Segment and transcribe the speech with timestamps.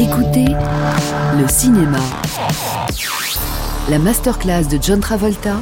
[0.00, 0.46] Écoutez
[1.38, 1.98] le cinéma.
[3.90, 5.60] La masterclass de John Travolta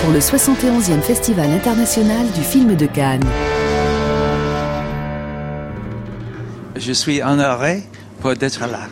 [0.00, 3.22] pour le 71e Festival international du film de Cannes.
[6.74, 7.84] Je suis honoré
[8.20, 8.88] pour d'être là.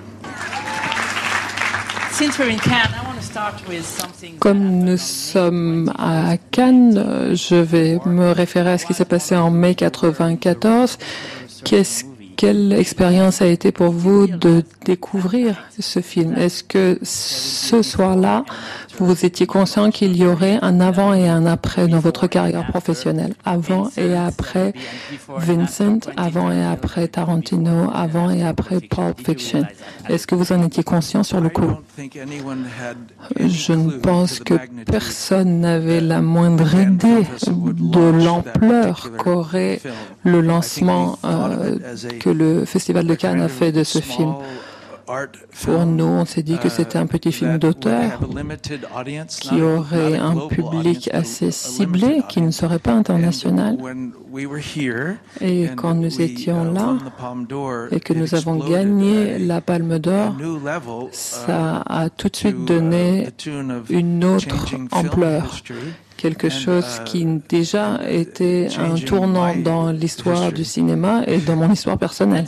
[4.38, 9.50] Comme nous sommes à Cannes, je vais me référer à ce qui s'est passé en
[9.50, 10.98] mai 94.
[11.64, 12.09] Qu'est-ce
[12.40, 16.34] quelle expérience a été pour vous de découvrir ce film?
[16.38, 18.46] Est-ce que ce soir-là,
[19.04, 23.34] vous étiez conscient qu'il y aurait un avant et un après dans votre carrière professionnelle
[23.44, 24.72] Avant et après
[25.28, 29.64] Vincent, avant et après Tarantino, avant et après Pulp Fiction.
[30.08, 31.72] Est-ce que vous en étiez conscient sur le coup?
[31.98, 34.54] Je ne pense que
[34.86, 39.80] personne n'avait la moindre idée de l'ampleur qu'aurait
[40.24, 41.76] le lancement euh,
[42.20, 44.34] que le Festival de Cannes a fait de ce film.
[45.64, 48.20] Pour nous, on s'est dit que c'était un petit film d'auteur
[49.28, 53.78] qui aurait un public assez ciblé, qui ne serait pas international.
[55.40, 56.96] Et quand nous étions là
[57.90, 60.34] et que nous avons gagné la Palme d'Or,
[61.12, 63.28] ça a tout de suite donné
[63.88, 65.60] une autre ampleur
[66.20, 71.98] quelque chose qui déjà était un tournant dans l'histoire du cinéma et dans mon histoire
[71.98, 72.44] personnelle.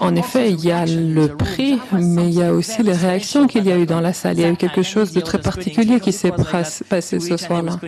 [0.00, 3.66] En effet, il y a le prix, mais il y a aussi les réactions qu'il
[3.66, 4.38] y a eu dans la salle.
[4.38, 6.32] Il y a eu quelque chose de très particulier qui s'est
[6.88, 7.78] passé ce soir-là.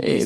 [0.00, 0.24] Et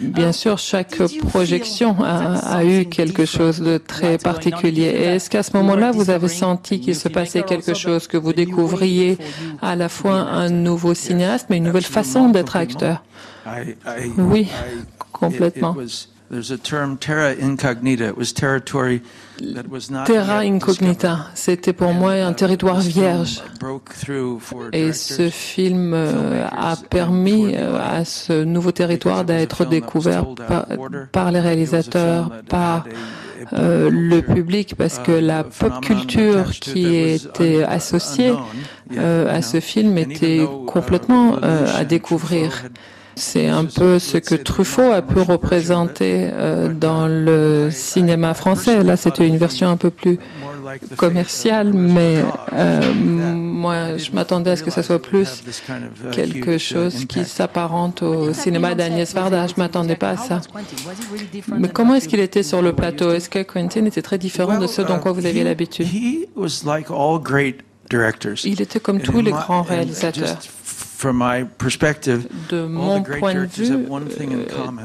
[0.00, 4.86] bien sûr, chaque projection a, eu quelque chose de très particulier.
[4.86, 9.18] Est-ce qu'à ce, moment-là, vous avez senti qu'il se passait quelque chose, que vous découvriez
[9.62, 13.02] à la fois un nouveau cinéaste, mais une nouvelle façon d'être acteur?
[14.18, 14.48] Oui,
[15.12, 15.76] complètement.
[20.04, 23.42] Terra incognita, c'était pour moi un territoire vierge.
[24.72, 30.26] Et ce film euh, a permis euh, à ce nouveau territoire d'être découvert
[31.12, 32.84] par, les réalisateurs, par
[33.54, 38.34] euh, le public, parce que la pop culture qui était associée
[38.98, 42.64] à ce film était complètement à découvrir.
[43.18, 48.84] C'est un peu ce que Truffaut a pu représenter euh, dans le cinéma français.
[48.84, 50.18] Là, c'était une version un peu plus
[50.96, 55.42] commerciale, mais euh, moi, je m'attendais à ce que ça soit plus
[56.12, 59.48] quelque chose qui s'apparente au cinéma d'Agnès Varda.
[59.48, 60.40] Je m'attendais pas à ça.
[61.56, 63.12] Mais comment est-ce qu'il était sur le plateau?
[63.12, 65.88] Est-ce que Quentin était très différent de ce dont quoi vous aviez l'habitude?
[68.44, 70.38] Il était comme tous les grands réalisateurs.
[72.50, 73.86] De mon point de vue, euh,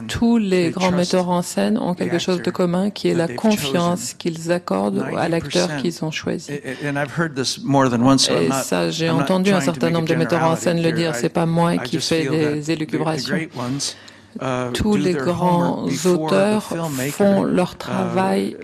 [0.08, 4.14] tous les grands metteurs en scène ont quelque chose de commun qui est la confiance
[4.14, 6.52] qu'ils accordent à l'acteur qu'ils ont choisi.
[6.52, 6.78] Et
[8.52, 11.16] ça, j'ai entendu un certain nombre de metteurs en scène le dire.
[11.16, 13.38] C'est pas moi qui fais des élucubrations.
[14.42, 16.64] Euh, tous les grands auteurs
[17.12, 18.58] font leur travail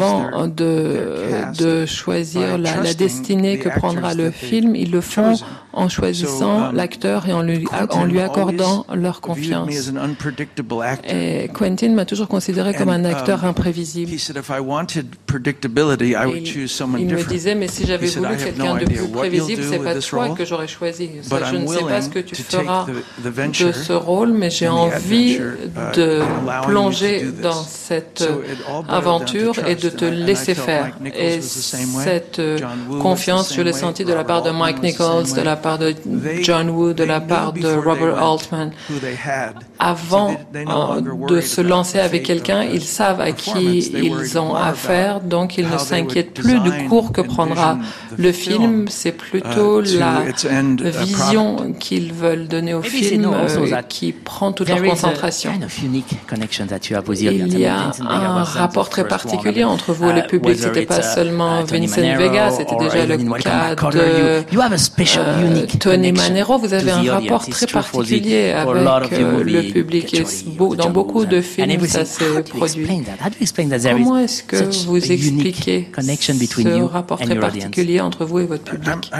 [0.00, 4.74] avant de, de choisir la, la, destinée que prendra le film.
[4.74, 5.36] Ils le font
[5.76, 9.70] en choisissant um, l'acteur et en lui, en lui accordant leur confiance.
[11.08, 14.10] Et Quentin m'a toujours considéré comme un acteur um, imprévisible.
[16.98, 20.44] il, me disait, mais si j'avais voulu quelqu'un de plus prévisible, c'est pas toi que
[20.44, 21.10] j'aurais choisi.
[21.22, 25.96] je ne sais pas ce que tu feras de ce rôle, mais j'ai envie uh,
[25.96, 26.20] de
[26.66, 28.28] plonger dans cette
[28.88, 30.96] aventure et de te laisser faire.
[31.16, 32.40] Et cette
[33.00, 35.94] confiance, je l'ai sentie de la part de Mike Nichols, de la part de
[36.42, 38.70] John Woo, de la part de Robert Altman.
[39.78, 45.56] Avant euh, de se lancer avec quelqu'un, ils savent à qui ils ont affaire, donc
[45.56, 47.78] ils ne s'inquiètent plus du cours que prendra
[48.18, 48.86] le film.
[48.88, 50.22] C'est plutôt uh, la
[50.90, 55.50] vision qu'ils veulent donner au film euh, qui prend toute leur concentration.
[55.82, 60.58] Il y a un rapport très particulier entre vous et le uh, public.
[60.58, 64.44] C'était pas uh, seulement Vincent Vega, c'était déjà le cas de
[65.78, 70.14] Tony Manero, vous avez un rapport très particulier avec euh, le public.
[70.14, 70.24] et
[70.76, 72.86] dans beaucoup de films ça s'est produit.
[73.90, 79.10] Comment est-ce que vous expliquez ce rapport très particulier entre vous et votre public?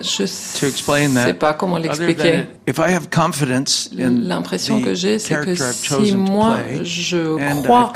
[0.00, 0.26] Je ne
[1.26, 2.44] sais pas comment l'expliquer
[3.92, 7.92] L'impression que j'ai, c'est que si moi je crois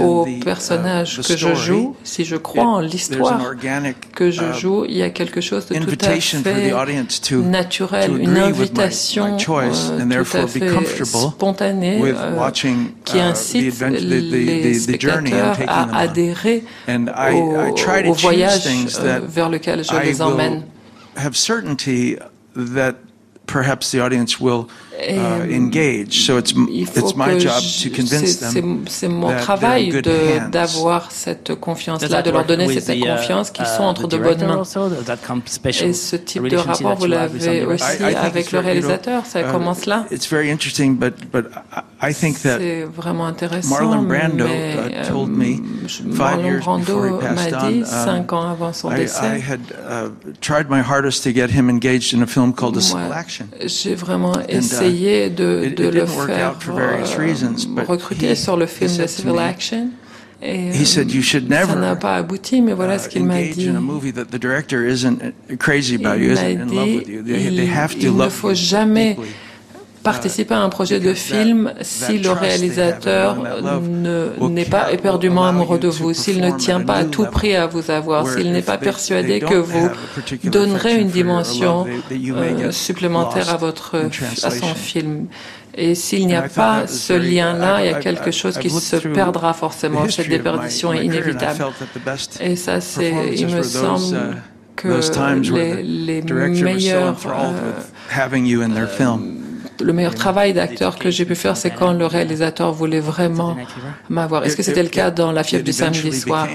[0.00, 3.40] au personnage que je joue, si je crois en l'histoire
[4.14, 9.36] que je joue, il y a quelque chose de tout à fait naturel, une invitation
[9.36, 12.14] tout à fait spontanée
[13.04, 18.68] qui incite les spectateurs à adhérer au, voyage
[19.28, 20.64] vers lequel je les emmène.
[23.50, 24.70] Perhaps the audience will
[25.08, 26.26] uh, engage.
[26.26, 28.84] So it's it's my job to convince them.
[28.88, 29.92] C'est mon travail
[30.50, 34.62] d'avoir cette confiance-là, de leur donner cette uh, confiance qu'ils sont entre de bonnes mains.
[35.82, 39.26] Et ce type de rapport, vous l'avez aussi avec le réalisateur.
[39.26, 40.06] Ça uh, commence là.
[42.10, 43.68] C'est vraiment intéressant.
[43.70, 45.56] Marlon Brando mais, told me
[46.16, 49.20] Marlon Brando m'a dit cinq ans avant son décès.
[49.22, 49.60] I had
[50.40, 53.46] tried my hardest to get him engaged in a film called A Civil Action.
[53.64, 59.38] J'ai vraiment essayé essayé de, de le faire euh, recruter sur le film de Civil
[59.38, 59.90] Action.
[60.42, 63.42] Et he said you should never, ça n'a pas abouti, mais voilà ce qu'il m'a
[63.42, 63.68] dit.
[63.68, 65.20] In a movie that the director isn't
[65.58, 67.22] crazy about you, isn't in love with you.
[67.22, 69.18] They, they have to il love ne faut jamais
[70.02, 73.36] participer à un projet de film si le réalisateur
[74.40, 77.90] n'est pas éperdument amoureux de vous, s'il ne tient pas à tout prix à vous
[77.90, 79.90] avoir, s'il n'est pas persuadé que vous
[80.44, 83.96] donnerez une dimension euh, supplémentaire à votre
[84.42, 85.26] à son film.
[85.74, 89.52] Et s'il n'y a pas ce lien-là, il y a quelque chose qui se perdra
[89.52, 90.08] forcément.
[90.08, 91.64] Cette déperdition est inévitable.
[92.40, 94.36] Et ça, c'est, il me semble uh,
[94.76, 94.88] que
[95.52, 97.72] les, les meilleurs euh,
[99.82, 103.56] le meilleur travail d'acteur que j'ai pu faire, c'est quand le réalisateur voulait vraiment
[104.08, 104.44] m'avoir.
[104.44, 106.48] Est-ce que c'était le cas dans La fièvre du samedi soir?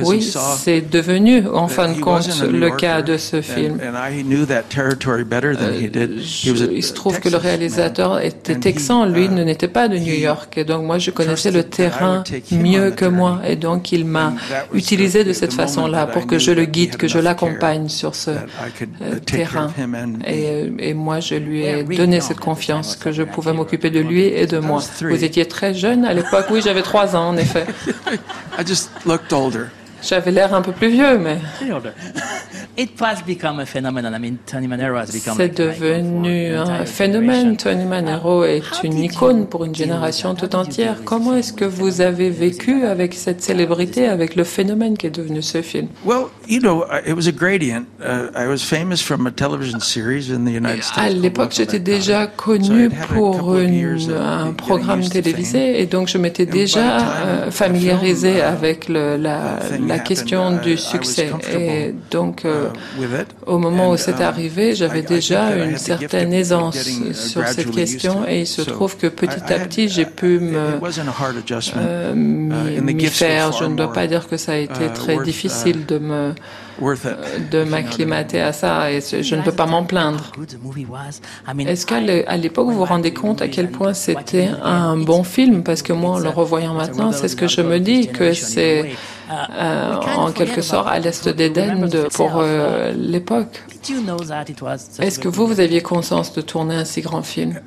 [0.00, 3.78] Oui, c'est devenu en fin de compte le cas de ce film.
[6.72, 10.56] il se trouve que le réalisateur était texan, lui ne n'était pas de New York,
[10.58, 12.22] et donc moi je connaissais le terrain
[12.52, 14.32] mieux que moi, et donc il m'a
[14.72, 19.18] utilisé de cette façon-là pour que je le guide, que je l'accompagne sur ce euh,
[19.24, 19.72] terrain.
[20.26, 24.00] Et, et moi je lui ai donné cette confiance confiance que je pouvais m'occuper de
[24.00, 24.82] lui et de moi.
[25.00, 26.46] Vous étiez très jeune à l'époque.
[26.50, 27.66] Oui, j'avais trois ans, en effet.
[30.02, 31.38] J'avais l'air un peu plus vieux, mais.
[35.36, 37.56] C'est devenu un phénomène.
[37.56, 40.96] Tony Manero est une icône pour une génération tout entière.
[41.04, 45.42] Comment est-ce que vous avez vécu avec cette célébrité, avec le phénomène qui est devenu
[45.42, 45.88] ce film?
[50.96, 57.50] À l'époque, j'étais déjà connu pour un programme télévisé et donc je m'étais déjà euh,
[57.50, 59.58] familiarisé avec le, la,
[59.90, 61.30] la question du succès.
[61.52, 62.68] Et donc, euh,
[63.46, 66.78] au moment où c'est uh, arrivé, j'avais déjà une certaine aisance
[67.12, 70.80] sur cette question et il se trouve que petit à petit, j'ai pu me
[71.76, 73.52] euh, uh, m'y faire.
[73.52, 76.34] Je ne dois pas dire que ça a été uh, très difficile de me
[77.50, 80.32] de m'acclimater à ça et je ne peux pas m'en plaindre.
[81.58, 82.00] Est-ce qu'à
[82.36, 85.62] l'époque vous vous rendez compte à quel point c'était un bon film?
[85.62, 88.92] Parce que moi, en le revoyant maintenant, c'est ce que je me dis, que c'est
[89.30, 93.62] euh, en quelque sorte à l'est d'Éden pour euh, l'époque.
[94.98, 97.60] Est-ce que vous, vous aviez conscience de tourner un si grand film?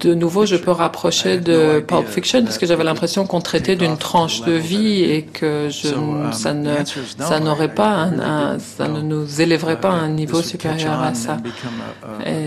[0.00, 3.96] De nouveau, je peux rapprocher de Pulp Fiction parce que j'avais l'impression qu'on traitait d'une
[3.96, 6.74] tranche de vie et que je, um, ça ne,
[7.18, 11.38] ça n'aurait pas, un, ça ne nous élèverait pas à un niveau supérieur à ça.
[12.26, 12.46] Et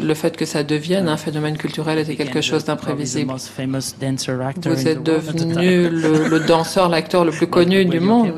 [0.00, 3.32] le fait que ça devienne un phénomène culturel était quelque chose d'imprévisible.
[3.32, 8.32] Vous êtes devenu le, le danseur, l'acteur le plus connu du monde.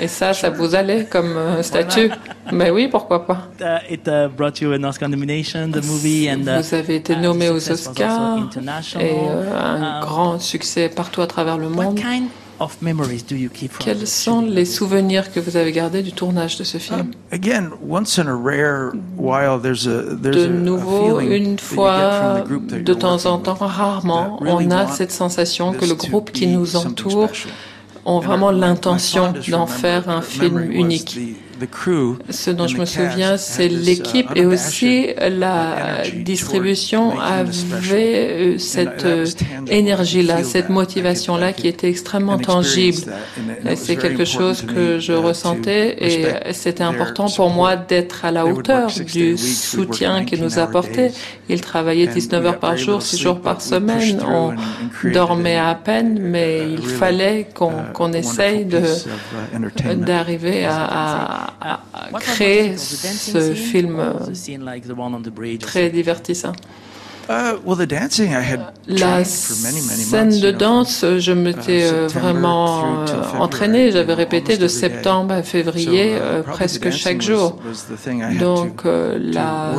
[0.00, 2.10] Et ça, ça vous allait comme euh, statut.
[2.50, 3.50] Mais oui, pourquoi pas.
[3.60, 3.98] Uh, uh,
[4.36, 4.44] vous
[6.74, 8.38] avez été uh, nommé aux Oscars
[8.98, 11.98] et euh, un um, grand succès partout à travers le monde.
[13.80, 17.10] Quels sont les souvenirs que vous avez gardés du tournage de ce film?
[17.32, 17.58] De
[20.46, 26.30] nouveau, une fois, de temps en temps, rarement, on a cette sensation que le groupe
[26.30, 27.30] qui nous entoure
[28.04, 31.18] ont vraiment l'intention d'en faire un film unique.
[32.30, 39.26] Ce dont je me souviens, c'est l'équipe et aussi la distribution avait euh, cette euh,
[39.68, 42.98] énergie-là, cette motivation-là qui était extrêmement tangible.
[43.74, 48.90] C'est quelque chose que je ressentais et c'était important pour moi d'être à la hauteur
[49.12, 51.12] du soutien qu'il nous apportait.
[51.48, 54.22] Il travaillait 19 heures par jour, 6 jours par semaine.
[54.26, 54.54] On
[55.10, 58.66] dormait à peine, mais il fallait qu'on essaye
[59.96, 61.51] d'arriver à
[62.20, 64.00] créé ce film
[65.58, 66.52] très divertissant
[68.88, 73.92] La scène de danse, je m'étais uh, euh, vraiment euh, entraîné.
[73.92, 77.58] J'avais répété de septembre à février uh, euh, presque chaque jour.
[78.38, 79.72] Donc la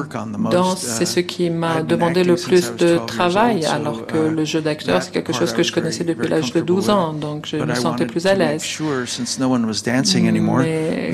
[0.52, 5.04] danse, c'est ce qui m'a demandé le plus de travail, alors que le jeu d'acteur,
[5.04, 7.14] c'est quelque chose que je connaissais depuis l'âge de 12 ans.
[7.14, 8.64] Donc je me sentais plus à l'aise.
[10.60, 11.12] Mais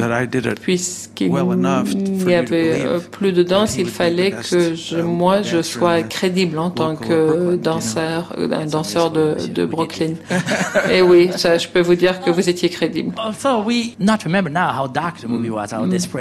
[0.62, 6.70] puisqu'il n'y avait plus de danse, il fallait que je, moi, je sois crédible en
[6.70, 10.14] tant que danseur, un danseur de, de Brooklyn.
[10.92, 13.14] Et oui, ça, je peux vous dire que vous étiez crédible.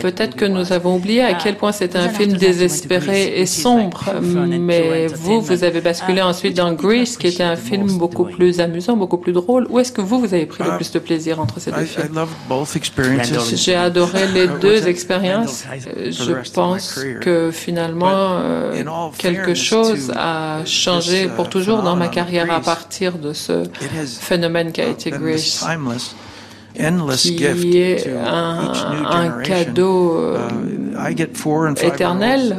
[0.00, 5.06] Peut-être que nous avons oublié à quel point c'était un film désespéré et sombre, mais
[5.08, 9.18] vous, vous avez basculé ensuite dans Grease, qui était un film beaucoup plus amusant, beaucoup
[9.18, 9.66] plus drôle.
[9.70, 12.26] Où est-ce que vous, vous avez pris le plus de plaisir entre ces deux films
[13.54, 15.64] J'ai adoré les deux expériences.
[15.96, 18.82] Je pense que finalement, euh,
[19.18, 23.64] quelque chose a a changé pour toujours dans ma carrière à partir de ce
[24.20, 25.64] phénomène qui a été Grace
[27.16, 28.72] qui est un,
[29.10, 32.56] un cadeau uh, éternel.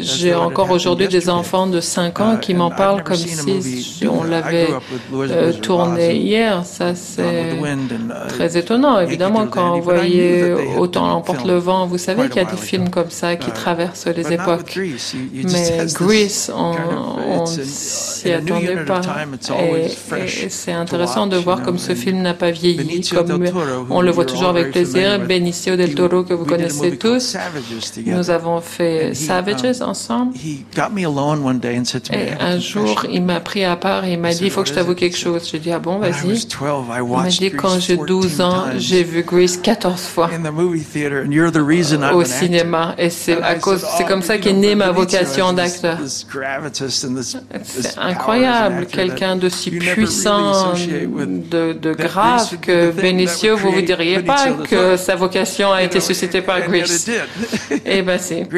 [0.00, 4.68] J'ai encore aujourd'hui des enfants de 5 ans qui m'en parlent comme si on l'avait
[5.12, 6.64] euh, tourné hier.
[6.64, 9.00] Ça, c'est uh, très étonnant.
[9.00, 12.90] Évidemment, quand vous voyez Autant l'emporte le vent, vous savez qu'il y a des films
[12.90, 14.78] comme ça qui uh, traversent les époques.
[14.78, 16.74] Mais Grease, on
[17.46, 19.00] s'y attendait pas.
[19.60, 19.88] Et,
[20.48, 23.44] c'est intéressant de voir comme ce film n'a pas vieilli, comme
[23.90, 25.18] on le voit toujours avec plaisir.
[25.20, 27.36] Benicio del Toro, que vous connaissez tous.
[28.06, 30.34] Nous avons fait Savages ensemble.
[32.12, 34.68] Et un jour, il m'a pris à part et il m'a dit, il faut que
[34.68, 35.48] je t'avoue quelque chose.
[35.50, 36.12] J'ai dit, ah bon, vas-y.
[36.26, 40.30] Il m'a dit, quand j'ai 12 ans, j'ai vu Grease 14 fois
[42.14, 42.94] au cinéma.
[42.98, 45.98] Et c'est à cause, c'est comme ça qu'est née ma vocation d'acteur.
[47.62, 54.50] C'est incroyable, quelqu'un de si puissant, de, de grave que Benicio vous vous diriez pas
[54.68, 57.10] que sa vocation a été suscitée par Grease.
[57.86, 58.46] Eh ben c'est.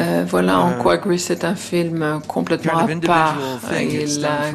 [0.00, 3.36] Euh, voilà en quoi Grease est un film complètement à part.
[3.80, 4.50] Il a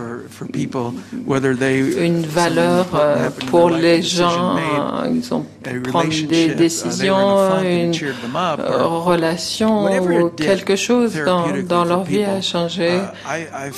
[2.00, 4.58] une valeur euh, pour les gens.
[5.14, 5.46] Ils ont
[5.84, 7.92] prendre des décisions, une
[9.06, 12.75] relation ou quelque chose dans, dans leur vie a changé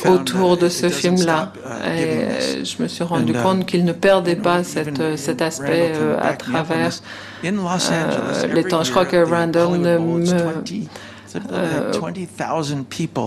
[0.06, 1.54] autour de ce film-là.
[1.98, 6.34] Et je me suis rendu compte qu'ils ne perdaient pas cette cet aspect euh, à
[6.34, 6.92] travers
[7.44, 8.84] euh, les temps.
[8.84, 10.24] Je crois que Randall ne me
[11.51, 11.92] euh,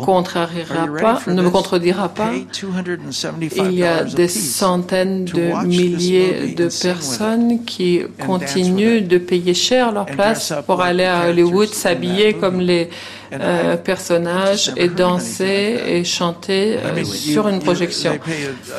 [0.04, 2.30] contrariera pas, ne me contredira pas.
[2.32, 10.06] Il y a des centaines de milliers de personnes qui continuent de payer cher leur
[10.06, 12.88] place pour aller à Hollywood, s'habiller comme les
[13.32, 18.18] euh, personnage et danser et chanter euh, sur une projection.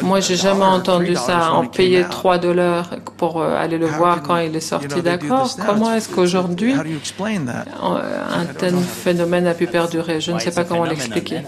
[0.02, 1.54] Moi, j'ai jamais entendu ça.
[1.56, 5.02] On payait 3 dollars pour euh, aller le voir quand il est sorti.
[5.02, 5.56] D'accord?
[5.66, 10.20] Comment est-ce qu'aujourd'hui un tel phénomène a pu perdurer?
[10.20, 11.42] Je ne sais pas comment l'expliquer.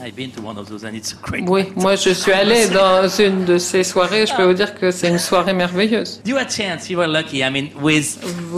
[1.45, 4.25] Oui, moi, je suis allé dans une de ces soirées.
[4.25, 6.21] Je peux vous dire que c'est une soirée merveilleuse.
[6.25, 6.37] Vous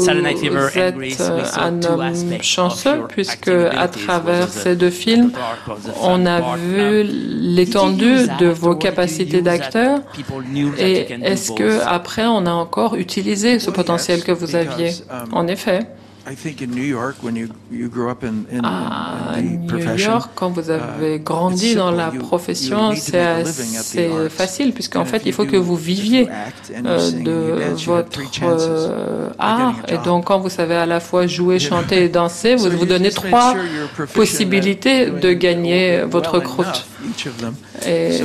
[0.09, 1.21] êtes
[1.57, 5.31] un homme chanceux puisque à travers ces deux films,
[6.01, 10.01] on a vu l'étendue de vos capacités d'acteur.
[10.77, 14.91] Et est-ce que après, on a encore utilisé ce potentiel que vous aviez?
[15.31, 15.79] En effet.
[18.63, 25.05] À New York, quand vous avez uh, grandi dans la profession, c'est assez facile, puisqu'en
[25.05, 26.27] fait, il faut que vous viviez
[26.83, 29.75] euh, de votre euh, art.
[29.87, 33.11] Et donc, quand vous savez à la fois jouer, chanter et danser, vous vous donnez
[33.11, 33.55] trois
[34.15, 36.85] possibilités de gagner votre croûte.
[37.85, 38.19] Et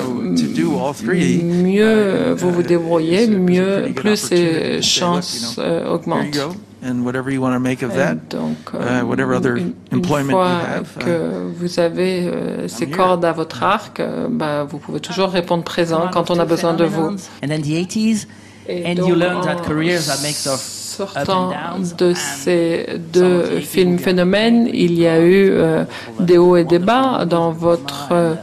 [1.43, 6.39] mieux vous vous débrouillez, mieux plus les chances euh, augmentent
[6.83, 10.49] and whatever you want to make of that, donc, uh, whatever other une, employment fois
[10.49, 10.99] you have.
[10.99, 15.31] que uh, vous avez euh, ces cordes à votre arc, euh, bah, vous pouvez toujours
[15.31, 17.17] répondre présent quand on a besoin de vous.
[17.43, 18.27] And then the 80s,
[18.69, 21.53] and donc, you learn that careers are made of sortant
[21.99, 25.85] de ces deux films phénomènes, il y a eu euh,
[26.19, 28.35] des hauts et des bas dans votre euh,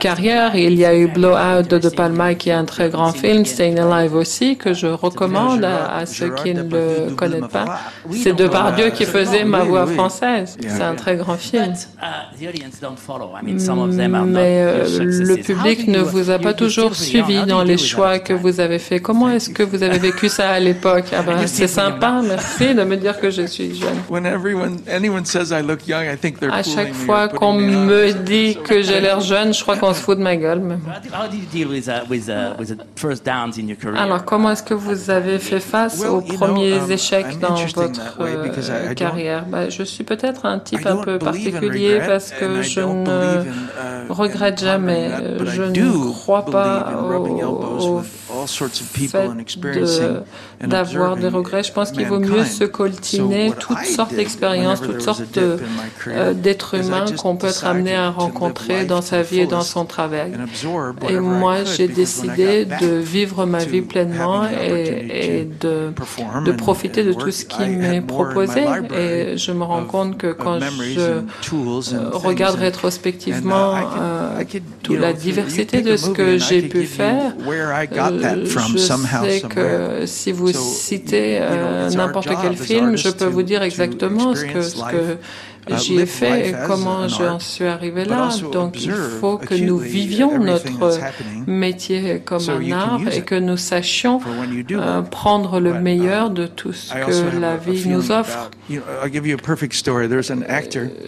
[0.00, 0.56] carrière.
[0.56, 3.78] Il y a eu Blowout de De Palma qui est un très grand film, Staying
[3.78, 7.80] Alive aussi, que je recommande à, ceux qui ne le connaissent pas.
[8.12, 10.56] C'est Depardieu qui faisait ma voix française.
[10.60, 11.74] C'est un très grand film.
[14.26, 14.64] Mais
[14.98, 19.02] le public ne vous a pas toujours suivi dans les choix que vous avez faits.
[19.02, 21.06] Comment est-ce que vous avez vécu ça à l'époque?
[21.12, 23.96] Ah ben, C'est sympa, merci de me dire que je suis jeune.
[26.50, 30.16] À chaque fois qu'on me dit que j'ai l'air jeune, je crois qu'on se fout
[30.18, 30.62] de ma gueule.
[33.96, 38.94] Alors, comment est-ce que vous avez fait face aux premiers um, échecs dans votre euh,
[38.94, 39.44] carrière?
[39.46, 44.60] Bah, Je suis peut-être un type un peu particulier parce que je ne uh, regrette
[44.60, 45.10] jamais.
[45.44, 48.02] Je ne crois pas au,
[49.08, 49.30] fait
[50.60, 51.62] d'avoir des regrets.
[51.62, 57.06] Je pense qu'il vaut mieux se coltiner toutes sortes d'expériences, toutes sortes euh, d'êtres humains
[57.16, 60.32] qu'on peut être amené à rencontrer dans sa vie et dans son travail.
[61.08, 65.92] Et moi, j'ai décidé de vivre ma vie pleinement et, et de,
[66.44, 68.64] de profiter de tout ce qui m'est proposé.
[68.96, 74.42] Et je me rends compte que quand je euh, regarde rétrospectivement euh,
[74.82, 77.34] toute la diversité de ce que j'ai pu faire,
[78.44, 81.40] je sais que si vous citez
[81.94, 85.18] n'importe quel film, je peux vous dire exactement ce que, ce que
[85.74, 88.28] j'y ai fait et comment j'en suis arrivé là.
[88.52, 90.68] Donc il faut que nous vivions notre
[91.46, 94.20] métier comme un art et que nous sachions
[94.72, 98.50] euh, prendre le meilleur de tout ce que la vie nous offre.
[98.70, 99.06] Euh,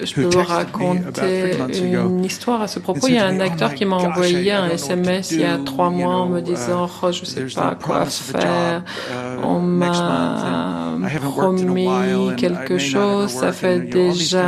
[0.04, 3.08] je peux vous raconter une histoire à ce propos.
[3.08, 6.16] Il y a un acteur qui m'a envoyé un SMS il y a trois mois
[6.16, 8.82] en me disant uh, oh, je ne sais pas quoi faire.
[9.10, 10.96] Uh, On m'a
[11.36, 11.88] promis
[12.36, 13.30] quelque chose.
[13.30, 14.47] Ça fait déjà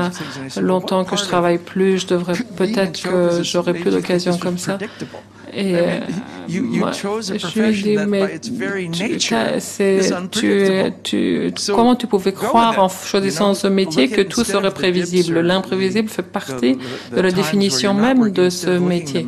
[0.60, 4.78] longtemps que je travaille plus, je devrais peut-être que j'aurai plus d'occasions comme ça.
[5.52, 5.98] Et euh,
[6.48, 8.38] moi, je lui dis, mais
[10.30, 15.40] tu, tu, comment tu pouvais croire en choisissant ce métier que tout serait prévisible?
[15.40, 16.78] L'imprévisible fait partie
[17.14, 19.26] de la définition même de ce métier.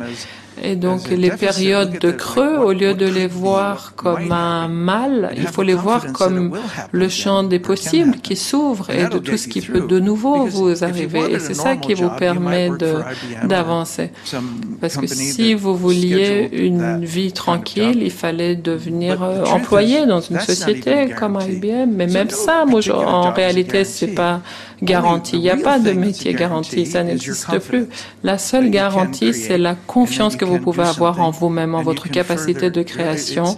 [0.61, 5.47] Et donc les périodes de creux, au lieu de les voir comme un mal, il
[5.47, 6.57] faut les voir comme
[6.91, 10.83] le champ des possibles qui s'ouvre et de tout ce qui peut de nouveau vous
[10.83, 11.33] arriver.
[11.33, 12.69] Et c'est ça qui vous permet
[13.43, 14.11] d'avancer.
[14.79, 20.39] Parce que si vous vouliez une vie tranquille, il fallait devenir euh, employé dans une
[20.39, 21.89] société comme IBM.
[21.91, 24.41] Mais même ça, en réalité, c'est pas
[24.83, 25.37] garantie.
[25.37, 27.85] Il n'y a pas de métier garanti, ça n'existe plus.
[28.23, 32.69] La seule garantie, c'est la confiance que vous pouvez avoir en vous-même, en votre capacité
[32.69, 33.57] de création.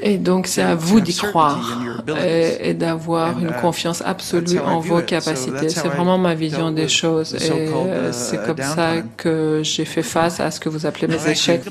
[0.00, 1.80] Et donc, c'est à vous d'y croire
[2.22, 5.70] et, d'avoir une uh, confiance absolue en vos capacités.
[5.70, 7.34] C'est vraiment ma vision des choses.
[7.34, 11.06] Et euh, c'est uh, comme ça que j'ai fait face à ce que vous appelez
[11.06, 11.62] mes échecs.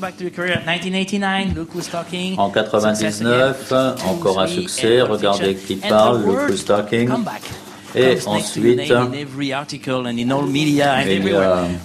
[2.38, 3.74] En 99,
[4.08, 5.02] encore un succès.
[5.02, 7.10] Regardez qui parle, Luke Talking.
[7.96, 9.06] Et ensuite, il y a...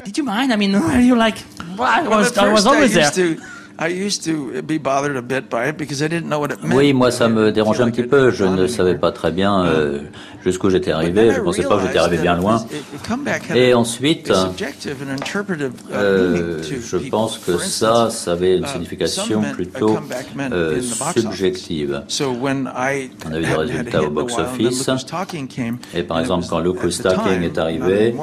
[0.04, 0.52] Did you mind?
[0.52, 1.38] I mean, you like,
[1.78, 3.36] I was, I was always there.
[6.74, 8.30] Oui, moi ça me dérangeait un petit peu.
[8.30, 10.00] Je ne savais pas très bien euh,
[10.42, 11.32] jusqu'où j'étais arrivé.
[11.32, 12.64] Je ne pensais pas que j'étais arrivé bien loin.
[13.54, 14.32] Et ensuite,
[15.92, 19.98] euh, je pense que ça, ça avait une uh, signification plutôt
[20.52, 22.02] euh, subjective.
[23.26, 24.88] On avait des résultats au box-office.
[25.94, 28.14] Et par exemple, quand Look Who's Talking est arrivé,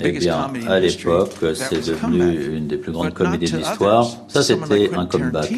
[0.00, 4.23] eh bien, à l'époque, c'est devenu une des plus grandes comédies de l'histoire.
[4.28, 5.52] Ça, c'était un comeback.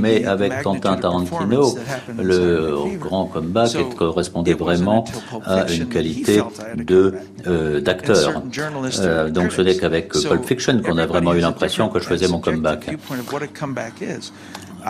[0.00, 1.76] Mais avec Quentin Tarantino,
[2.16, 5.04] le grand comeback correspondait vraiment
[5.44, 6.40] à une qualité
[6.76, 7.14] de
[7.46, 8.42] euh, d'acteur.
[9.00, 12.28] Euh, donc ce n'est qu'avec Pulp Fiction qu'on a vraiment eu l'impression que je faisais
[12.28, 12.90] mon comeback.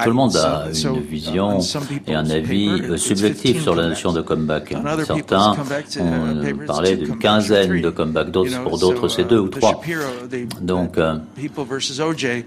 [0.02, 1.60] Tout le monde a une vision
[2.06, 4.74] et un avis euh, subjectif sur la notion de comeback.
[5.06, 5.54] Certains
[6.00, 9.80] ont parlé d'une quinzaine de comebacks, d'autres pour d'autres c'est deux ou trois.
[10.60, 11.16] Donc euh,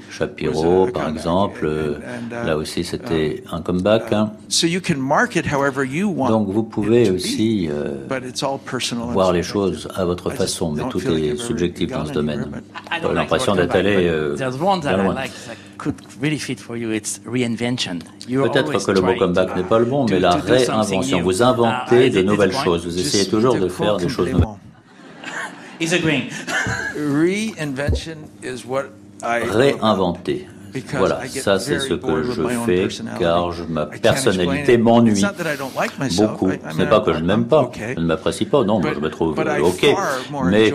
[0.09, 1.99] Shapiro, par exemple, euh,
[2.45, 4.13] là aussi c'était un comeback.
[6.29, 7.69] Donc vous pouvez aussi
[9.13, 12.47] voir les choses à votre façon, mais tout est subjectif dans ce domaine.
[13.13, 15.15] L'impression d'être allé bien loin.
[18.27, 21.21] Peut-être que le mot comeback n'est pas le bon, mais la réinvention.
[21.21, 22.85] Vous inventez de nouvelles choses.
[22.85, 24.47] Vous essayez toujours de faire des choses nouvelles.
[29.21, 30.47] Réinventer.
[30.93, 32.87] Voilà, ça c'est ce que je fais
[33.19, 35.23] car je, ma personnalité m'ennuie
[36.17, 36.51] beaucoup.
[36.71, 38.99] Ce n'est pas que je ne m'aime pas, je ne m'apprécie pas, non, moi je
[38.99, 39.87] me trouve ok,
[40.45, 40.71] mais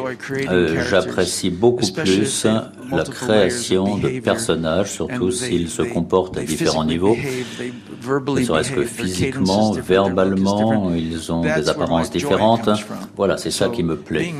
[0.49, 2.47] euh, j'apprécie beaucoup plus
[2.93, 9.73] la création de personnages, surtout s'ils se comportent à différents niveaux, ne serait-ce que physiquement,
[9.73, 12.69] verbalement, ils ont des apparences différentes.
[13.17, 14.33] Voilà, c'est ça qui me plaît.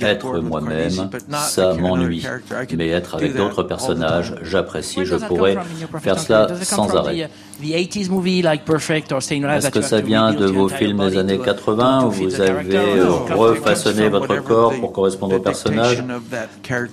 [0.00, 2.26] être moi-même, ça m'ennuie,
[2.76, 5.56] mais être avec d'autres personnages, j'apprécie, je pourrais
[6.00, 7.28] faire cela sans arrêt.
[7.62, 14.08] Est-ce que ça vient de vos films des années 80 où vous avez euh, refaçonné
[14.08, 16.04] votre corps pour correspondre au personnage?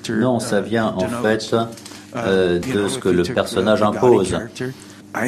[0.10, 1.56] Non, ça vient en fait
[2.16, 4.38] euh, de ce que le personnage impose.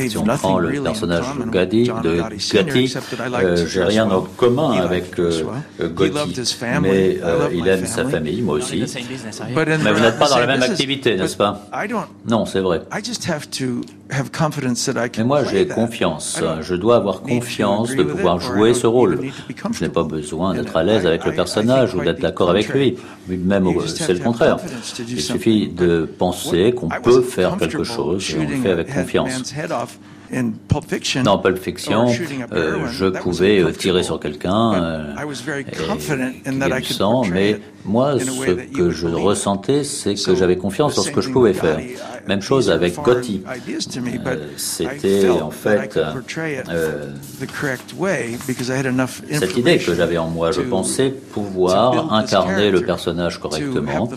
[0.10, 2.22] Si on prend le personnage de Gatti, de
[2.54, 2.96] Gatti
[3.34, 5.44] euh, j'ai rien en commun avec euh,
[5.80, 8.84] Gotti, mais euh, il aime sa famille, moi aussi.
[9.54, 11.62] Mais vous n'êtes pas dans la même activité, n'est-ce pas?
[12.28, 12.82] Non, c'est vrai.
[15.18, 16.42] Mais moi, j'ai confiance.
[16.62, 19.20] Je dois avoir confiance de pouvoir jouer ce rôle.
[19.72, 22.98] Je n'ai pas besoin d'être à l'aise avec le personnage ou d'être d'accord avec lui.
[23.28, 24.58] Même c'est le contraire.
[25.00, 29.54] Il suffit de penser qu'on peut faire quelque chose et on le fait avec confiance.
[31.24, 32.08] Dans Pulp Fiction,
[32.52, 35.14] euh, je pouvais euh, tirer sur quelqu'un euh,
[36.46, 41.12] et du sang, mais moi, ce que je ressentais, c'est que j'avais confiance dans ce
[41.12, 41.80] que je pouvais faire.
[42.28, 43.44] Même chose avec Gotti.
[44.58, 46.00] C'était en fait
[49.32, 50.52] cette idée que j'avais en moi.
[50.52, 54.10] Je pensais pouvoir incarner le personnage correctement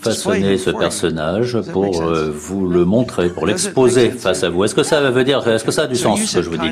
[0.00, 4.64] façonner ce personnage pour euh, vous le montrer, pour l'exposer face à vous.
[4.64, 6.58] Est-ce que ça veut dire, est-ce que ça a du sens ce que je vous
[6.58, 6.70] dis?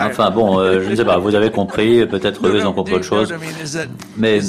[0.00, 2.94] Enfin bon, euh, je ne sais pas, vous avez compris, peut-être eux ils ont compris
[2.94, 3.32] autre chose,
[4.16, 4.40] mais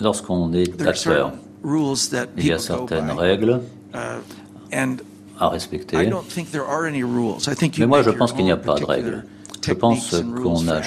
[0.00, 1.32] lorsqu'on est acteur,
[2.36, 3.60] il y a certaines règles
[3.94, 3.98] uh,
[5.38, 5.96] à respecter.
[7.78, 9.24] Mais moi je pense qu'il n'y a pas de règles.
[9.64, 10.80] Je pense qu'on a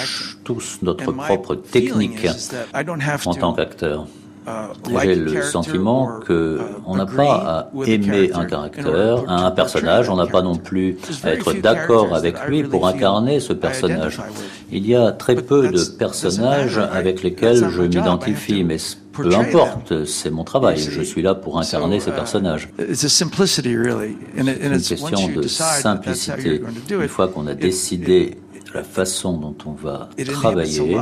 [0.43, 2.27] tous notre propre technique
[2.73, 4.07] en tant qu'acteur.
[4.47, 10.07] Uh, J'ai le sentiment que uh, on n'a pas à aimer un caractère, un personnage,
[10.07, 14.21] on n'a pas non plus à être d'accord avec lui pour incarner ce personnage.
[14.71, 18.77] Il y a très peu de personnages avec lesquels je m'identifie, mais
[19.13, 22.69] peu importe, c'est mon travail, je suis là pour incarner ces uh, personnages.
[22.93, 23.21] C'est
[24.37, 26.61] une question de simplicité.
[26.91, 28.37] Une fois qu'on a décidé
[28.75, 30.97] la façon dont on va travailler,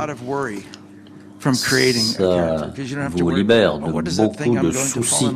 [1.52, 2.72] ça
[3.10, 5.26] vous libère de beaucoup de soucis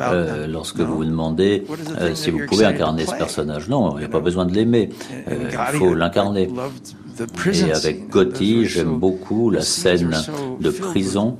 [0.00, 1.64] euh, lorsque vous vous demandez
[2.00, 3.68] euh, si vous pouvez incarner ce personnage.
[3.68, 4.90] Non, il n'y a pas besoin de l'aimer,
[5.28, 6.48] euh, il faut l'incarner.
[7.52, 10.16] Et avec Gotti, j'aime beaucoup la scène
[10.60, 11.36] de prison.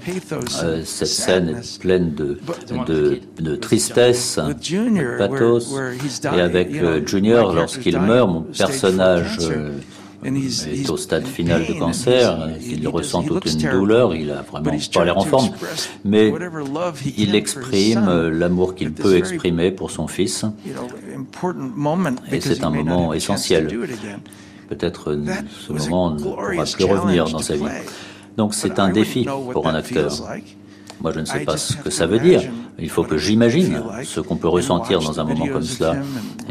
[0.84, 2.38] cette scène est pleine de,
[2.86, 5.74] de, de tristesse, de pathos.
[6.36, 6.72] Et avec
[7.06, 9.38] Junior, lorsqu'il meurt, mon personnage
[10.24, 15.04] est au stade final de cancer, il ressent toute une douleur, il a vraiment pas
[15.04, 15.50] l'air en forme,
[16.04, 16.32] mais
[17.16, 20.44] il exprime l'amour qu'il peut exprimer pour son fils,
[22.30, 23.68] et c'est un moment essentiel.
[24.68, 25.18] Peut-être
[25.66, 27.64] ce moment ne pourra plus revenir dans sa vie.
[28.36, 30.12] Donc c'est un défi pour un acteur.
[31.00, 32.42] Moi, je ne sais pas ce que ça veut dire.
[32.78, 35.96] Il faut que j'imagine ce qu'on peut ressentir dans un moment comme cela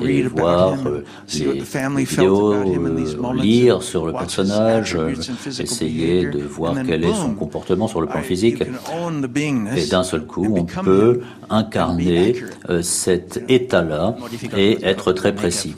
[0.03, 5.13] et voir euh, les vidéos, euh, lire sur le personnage, euh,
[5.59, 8.63] essayer de voir quel est son comportement sur le plan physique.
[9.75, 12.35] Et d'un seul coup, on peut incarner
[12.81, 14.15] cet état-là
[14.55, 15.75] et être très précis.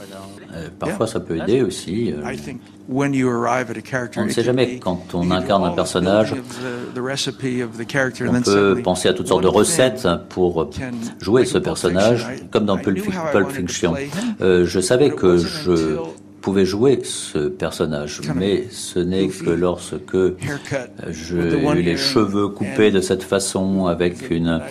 [0.80, 2.14] Parfois, ça peut aider aussi.
[2.90, 6.36] On ne sait jamais quand on incarne un personnage.
[8.28, 10.70] On peut penser à toutes sortes de recettes pour
[11.20, 13.00] jouer ce personnage, comme dans Pulp
[13.52, 13.94] Fiction.
[14.42, 15.98] Euh, je savais que je
[16.42, 20.18] pouvais jouer ce personnage, mais ce n'est que lorsque
[21.10, 24.62] j'ai eu les cheveux coupés de cette façon, avec une,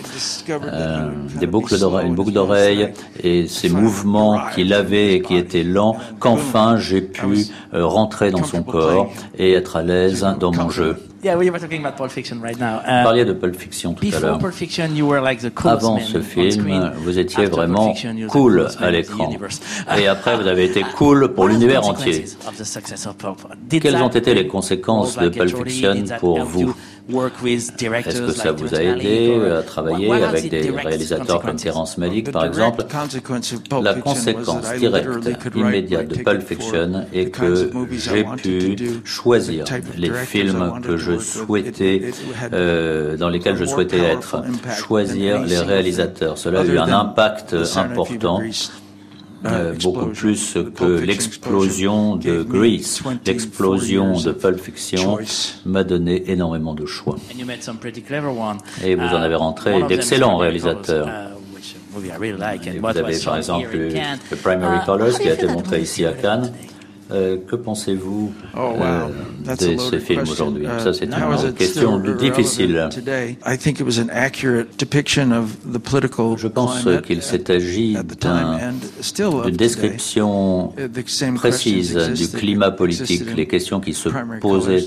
[0.50, 2.88] euh, des boucles une boucle d'oreille
[3.22, 8.44] et ces mouvements qu'il avait et qui étaient lents, qu'enfin j'ai pu euh, rentrer dans
[8.44, 10.96] son corps et être à l'aise dans mon jeu.
[11.22, 12.78] Yeah, we were talking about Pulp Fiction right now.
[12.78, 14.38] Uh, Parliez de Pulp Fiction tout à l'heure.
[15.66, 17.92] Avant ce film, vous étiez vraiment
[18.28, 19.30] cool à l'écran.
[19.98, 22.24] Et après, vous avez été cool pour l'univers entier.
[23.80, 26.74] Quelles ont été les conséquences de Pulp Fiction pour vous?
[27.46, 32.46] Est-ce que ça vous a aidé à travailler avec des réalisateurs comme Terrence Malick, par
[32.46, 32.84] exemple?
[33.82, 39.64] La conséquence directe, immédiate de Pulp Fiction est que j'ai pu choisir
[39.96, 42.12] les films que je je souhaitais,
[42.52, 44.42] euh, dans lesquels je souhaitais être,
[44.78, 46.38] choisir les réalisateurs.
[46.38, 48.40] Cela a eu un impact important.
[49.46, 55.18] Euh, beaucoup plus que l'explosion de Grease, l'explosion de Pulp Fiction
[55.64, 57.16] m'a donné énormément de choix.
[58.84, 61.08] Et vous en avez rentré d'excellents réalisateurs.
[61.96, 66.52] Et vous avez par exemple le Primary Colors qui a été montré ici à Cannes.
[67.12, 69.08] Euh, que pensez-vous oh, euh,
[69.56, 70.66] de ce film aujourd'hui?
[70.66, 72.88] Uh, Ça, c'est une question difficile.
[76.36, 77.96] Je pense qu'il s'est agi
[79.44, 84.08] d'une description description précise du climat politique, les questions qui se
[84.40, 84.86] posaient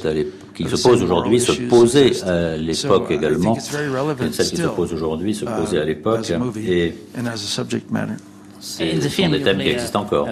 [0.53, 5.45] qui se posent aujourd'hui se posaient à l'époque également, celles qui se posent aujourd'hui se
[5.45, 6.31] posaient à uh, l'époque,
[6.67, 6.93] et
[8.63, 10.27] sont des thèmes qui existent encore.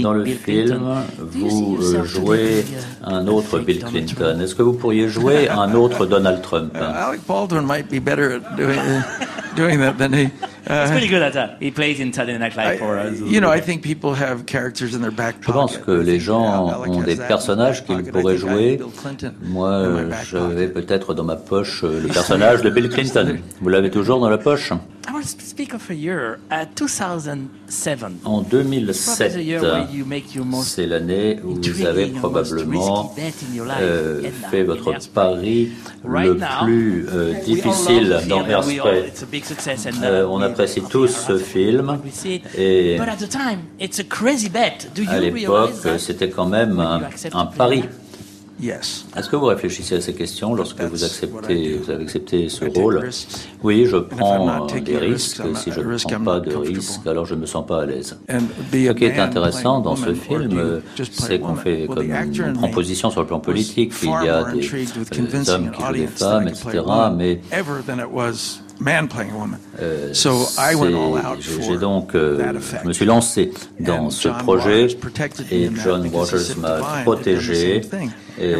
[0.00, 0.80] Dans le film,
[1.18, 2.64] vous euh, jouez
[3.04, 4.38] un autre Bill Clinton.
[4.40, 6.76] Est-ce que vous pourriez jouer un autre Donald Trump?
[6.80, 9.02] Alec Baldwin might be better at doing, uh,
[9.56, 10.28] doing that than he.
[10.68, 11.56] Uh, He's pretty good at that.
[11.60, 13.18] He plays in Saturday Night Live for us.
[13.20, 15.46] You know, I think people have characters in their back pocket.
[15.46, 18.80] Je pense que les gens ont des personnages qu'ils pourraient jouer.
[19.42, 23.38] Moi, j'avais peut-être dans ma poche euh, le personnage de Bill Clinton.
[23.60, 24.72] Vous l'avez toujours dans la poche?
[25.08, 28.04] I want to speak of a year, uh, 2007.
[28.24, 29.32] En 2007,
[30.62, 33.12] c'est l'année où vous avez probablement
[33.80, 35.72] euh, fait votre pari
[36.04, 39.12] le plus euh, difficile dans Hairspray.
[40.04, 41.98] Euh, on apprécie tous ce film
[42.56, 42.98] et
[45.08, 47.84] à l'époque, c'était quand même un, un pari.
[48.64, 53.10] Est-ce que vous réfléchissez à ces questions lorsque vous acceptez, vous avez accepté ce rôle?
[53.64, 55.42] Oui, je prends des risques.
[55.56, 58.16] Si je ne prends pas de risques, alors je ne me sens pas à l'aise.
[58.28, 62.12] Ce qui est intéressant dans ce film, c'est qu'on fait comme
[62.50, 63.92] on prend position sur le plan politique.
[64.02, 66.82] Il y a des, des hommes qui jouent des femmes, etc.
[67.16, 67.40] Mais
[69.80, 74.88] euh, J'ai donc, euh, je me suis lancé dans ce projet
[75.50, 77.82] et John Waters m'a protégé.
[78.40, 78.58] Et tout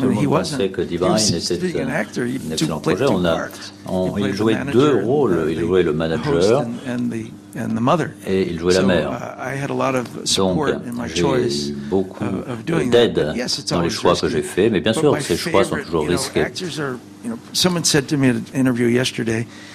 [0.00, 3.04] le monde pensait que Divine était un excellent projet.
[3.08, 3.38] On a,
[3.86, 5.48] on, il jouait deux rôles.
[5.50, 6.64] Il jouait le manager
[8.26, 9.10] et il jouait la mère.
[9.40, 9.66] Uh,
[10.36, 10.66] Donc
[11.06, 12.24] j'ai eu beaucoup
[12.86, 13.34] d'aide
[13.68, 16.46] dans les choix que j'ai faits, mais bien sûr, ces choix sont toujours risqués.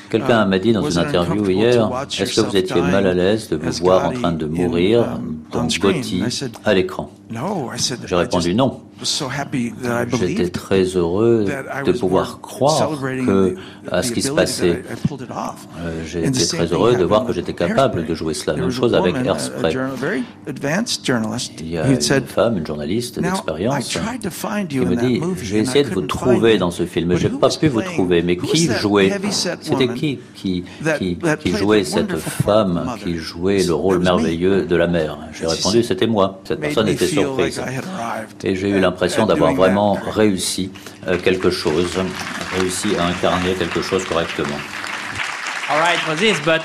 [0.09, 3.57] Quelqu'un m'a dit dans une interview hier, est-ce que vous étiez mal à l'aise de
[3.57, 6.23] vous voir en train de mourir um, dans Gotti
[6.63, 7.11] à l'écran?
[8.05, 8.81] J'ai répondu non.
[9.03, 11.45] J'étais très heureux
[11.85, 13.55] de pouvoir croire que,
[13.91, 14.83] à ce qui se passait.
[15.79, 18.57] Euh, j'étais très heureux de voir que j'étais capable de jouer cela.
[18.57, 19.77] Même chose avec Airspray.
[21.59, 23.89] Il y a une femme, une journaliste d'expérience,
[24.69, 27.49] qui me dit J'ai essayé de vous trouver dans ce film, mais je n'ai pas
[27.49, 28.21] pu vous trouver.
[28.21, 29.11] Mais qui jouait
[29.61, 30.63] C'était qui qui,
[30.99, 35.83] qui qui jouait cette femme qui jouait le rôle merveilleux de la mère J'ai répondu
[35.83, 36.39] C'était moi.
[36.45, 37.61] Cette personne était surprise.
[38.43, 40.71] Et j'ai eu l'impression d'avoir vraiment réussi
[41.07, 41.93] euh, quelque chose,
[42.57, 44.59] réussi à incarner quelque chose correctement.
[45.69, 46.61] All right for this, but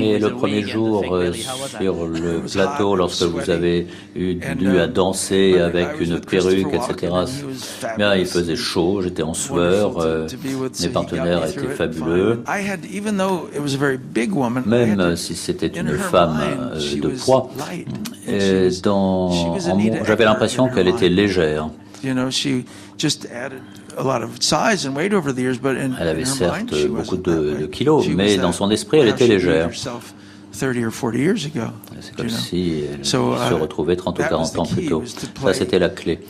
[0.00, 4.88] mais le premier jour euh, sur le plateau, lorsque vous avez eu dû à uh,
[4.88, 7.12] danser avec une perruque, etc.,
[7.96, 10.26] bien, il faisait chaud, j'étais en sueur, euh,
[10.80, 12.42] mes partenaires étaient fabuleux.
[14.66, 16.40] Même si c'était une femme
[16.74, 17.50] euh, de poids,
[20.06, 21.68] j'avais l'impression qu'elle était légère.
[26.00, 29.70] Elle avait certes beaucoup de, kilos, mais dans son esprit, elle était légère.
[32.00, 35.02] C'est comme si elle se uh, retrouvait 30 ou 40 ans plus tôt.
[35.42, 36.20] Ça, c'était la clé,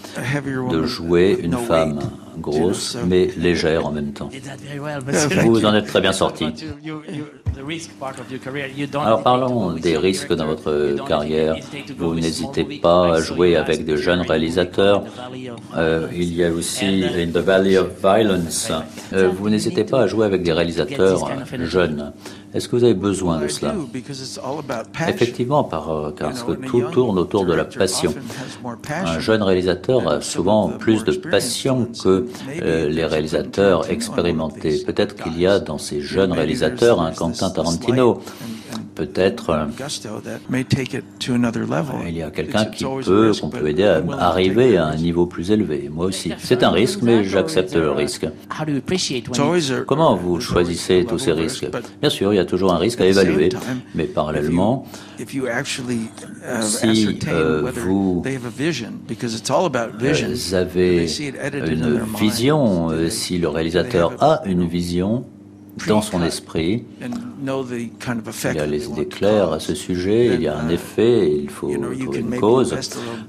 [0.70, 2.00] de jouer une femme
[2.38, 4.30] grosse, mais légère en même temps.
[5.44, 6.46] Vous en êtes très bien sorti.
[8.94, 11.56] Alors parlons des risques dans votre carrière.
[11.96, 15.04] Vous n'hésitez pas à jouer avec de jeunes réalisateurs.
[15.76, 18.70] Euh, il y a aussi In the Valley of Violence.
[19.12, 21.28] Euh, vous n'hésitez pas à jouer avec des réalisateurs
[21.60, 22.12] jeunes.
[22.54, 23.74] Est-ce que vous avez besoin de cela
[25.08, 28.14] Effectivement, parce que tout tourne autour de la passion.
[28.90, 32.26] Un jeune réalisateur a souvent plus de passion que
[32.62, 34.82] euh, les réalisateurs expérimentés.
[34.84, 38.20] Peut-être qu'il y a dans ces jeunes réalisateurs un Quentin Tarantino
[38.98, 39.68] peut-être
[42.06, 45.52] il y a quelqu'un qui peut, qu'on peut aider à arriver à un niveau plus
[45.52, 45.88] élevé.
[45.92, 46.32] Moi aussi.
[46.38, 48.26] C'est un risque, mais j'accepte le risque.
[49.86, 51.68] Comment vous choisissez tous ces risques
[52.00, 53.50] Bien sûr, il y a toujours un risque à évaluer,
[53.94, 54.84] mais parallèlement,
[55.16, 55.46] si vous
[60.54, 61.06] avez
[61.68, 65.24] une vision, euh, si le réalisateur a une vision,
[65.86, 66.84] dans son esprit.
[67.02, 71.50] Il y a les idées claires à ce sujet, il y a un effet, il
[71.50, 72.76] faut trouver une cause.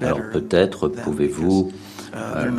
[0.01, 1.71] Alors peut-être pouvez-vous
[2.15, 2.49] euh,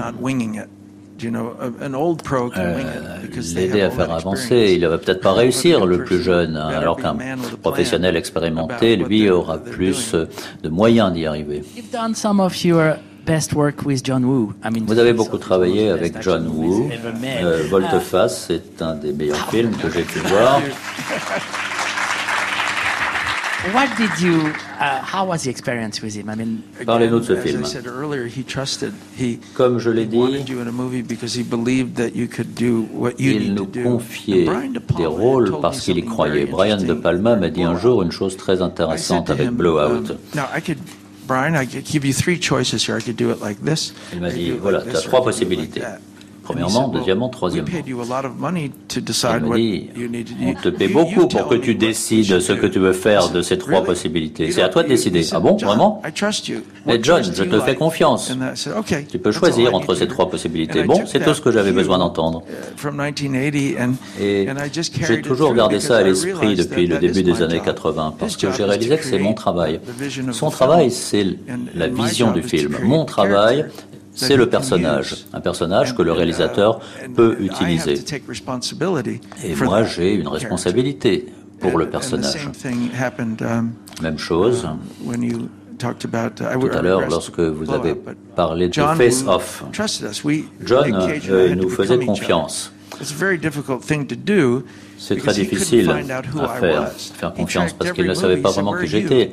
[3.54, 4.72] l'aider à faire avancer.
[4.74, 7.16] Il ne va peut-être pas réussir, le plus jeune, hein, alors qu'un
[7.62, 10.14] professionnel expérimenté, lui, aura plus
[10.62, 11.62] de moyens d'y arriver.
[14.86, 16.90] Vous avez beaucoup travaillé avec John Woo.
[17.24, 20.60] Euh, Volte-face, c'est un des meilleurs films que j'ai pu voir.
[23.74, 26.30] What did you, uh, how was the experience with him?
[26.30, 27.62] I mean, Parlez-nous de ce film.
[29.54, 30.18] Comme je l'ai dit,
[33.18, 34.48] il nous confiait
[34.96, 36.46] des rôles parce qu'il y croyait.
[36.46, 40.14] Brian De Palma m'a dit un jour une chose très intéressante avec Blowout.
[41.30, 42.96] Brian, I give you three choices here.
[42.96, 43.92] I could do it like this.
[44.12, 45.80] Il m'a dit, voilà, tu as trois possibilités.
[46.52, 47.70] Premièrement, deuxièmement, troisièmement.
[47.86, 48.22] Il m'a
[50.22, 53.42] dit, on te paie beaucoup pour que tu décides ce que tu veux faire de
[53.42, 54.50] ces trois possibilités.
[54.50, 55.26] C'est à toi de décider.
[55.32, 56.02] Ah bon, vraiment
[56.86, 58.32] Mais John, je te fais confiance.
[59.10, 60.84] Tu peux choisir entre ces trois possibilités.
[60.84, 62.42] Bon, c'est tout ce que j'avais besoin d'entendre.
[64.20, 64.48] Et
[65.06, 68.64] j'ai toujours gardé ça à l'esprit depuis le début des années 80, parce que j'ai
[68.64, 69.80] réalisé que c'est mon travail.
[70.32, 71.26] Son travail, c'est
[71.74, 72.76] la vision du film.
[72.82, 73.66] Mon travail,
[74.26, 76.80] c'est le personnage, un personnage que le réalisateur
[77.14, 77.94] peut utiliser.
[79.44, 81.26] Et moi, j'ai une responsabilité
[81.58, 82.48] pour le personnage.
[84.02, 84.68] Même chose.
[86.60, 87.94] Tout à l'heure, lorsque vous avez
[88.36, 89.64] parlé de Face Off,
[90.64, 92.72] John euh, nous faisait confiance.
[94.98, 99.32] C'est très difficile à faire, faire confiance, parce qu'il ne savait pas vraiment qui j'étais.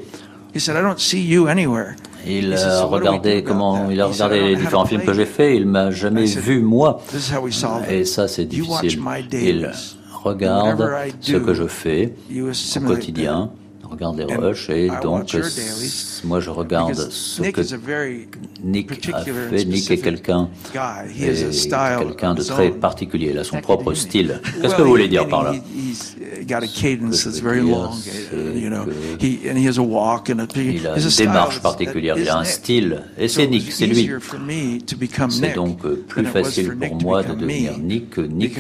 [2.26, 5.56] Il a regardé comment il a regardé les différents films que j'ai faits.
[5.56, 7.02] Il m'a jamais vu moi.
[7.90, 9.00] Et ça, c'est difficile.
[9.34, 9.72] Il
[10.24, 10.90] regarde
[11.22, 13.52] ce que je fais au quotidien
[13.88, 15.36] regarde les rushs et donc
[16.24, 17.62] moi je regarde ce que
[18.64, 19.66] Nick a fait.
[19.66, 20.50] Nick est quelqu'un
[22.00, 24.42] quelqu'un de très particulier, il a son propre style.
[24.62, 25.54] Qu'est-ce que vous voulez dire par là?
[30.56, 34.10] il a une démarche particulière, il a un style, et c'est Nick, c'est lui.
[35.30, 38.58] C'est donc euh, plus facile pour moi de devenir Nick que Nick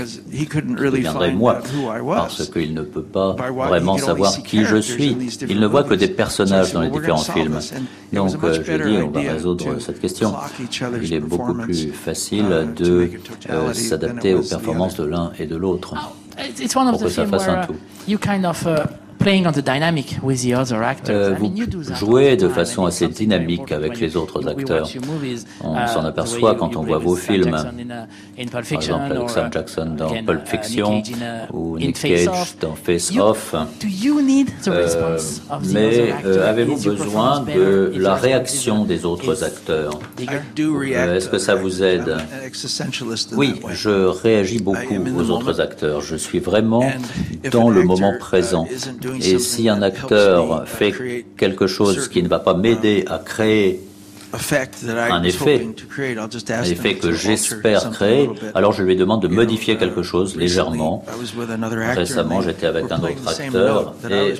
[0.63, 1.61] deviendrait moi,
[2.05, 5.16] parce qu'il ne peut pas vraiment savoir qui je suis.
[5.49, 7.60] Il ne voit que des personnages dans les différents films.
[8.13, 10.34] Donc, euh, je dis, on va résoudre cette question.
[11.01, 13.10] Il est beaucoup plus facile de
[13.49, 15.95] euh, s'adapter aux performances de l'un et de l'autre
[16.91, 17.75] pour que ça fasse un tout.
[21.09, 21.53] Euh, vous
[21.95, 24.89] jouez de façon assez dynamique avec les autres acteurs.
[25.63, 27.51] On uh, s'en aperçoit quand on voit vos films.
[28.51, 31.03] Par exemple, Alexander Jackson dans Pulp uh, Fiction
[31.53, 33.55] ou Nick Cage dans Face Off.
[34.67, 35.17] Euh,
[35.65, 39.99] mais euh, avez-vous besoin de la réaction des autres acteurs?
[40.19, 42.17] Est-ce que ça vous aide?
[43.35, 46.01] Oui, je réagis beaucoup aux autres acteurs.
[46.01, 46.89] Je suis vraiment
[47.51, 48.67] dans le moment présent.
[49.21, 53.82] Et si un acteur fait quelque chose qui ne va pas m'aider à créer
[54.33, 55.67] un effet,
[56.49, 61.05] un effet que j'espère créer, alors je lui demande de modifier quelque chose légèrement.
[61.95, 64.33] Récemment, j'étais avec un autre acteur et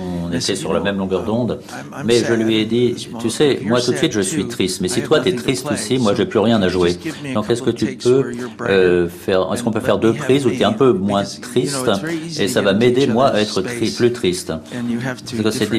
[0.00, 1.60] on était sur la même longueur d'onde,
[2.04, 4.88] mais je lui ai dit, tu sais, moi tout de suite je suis triste, mais
[4.88, 6.98] si toi tu es triste aussi, moi j'ai plus rien à jouer.
[7.34, 10.60] Donc est-ce que tu peux euh, faire, est-ce qu'on peut faire deux prises où tu
[10.60, 11.90] es un peu moins triste
[12.38, 13.62] et ça va m'aider moi à être
[13.96, 14.52] plus triste?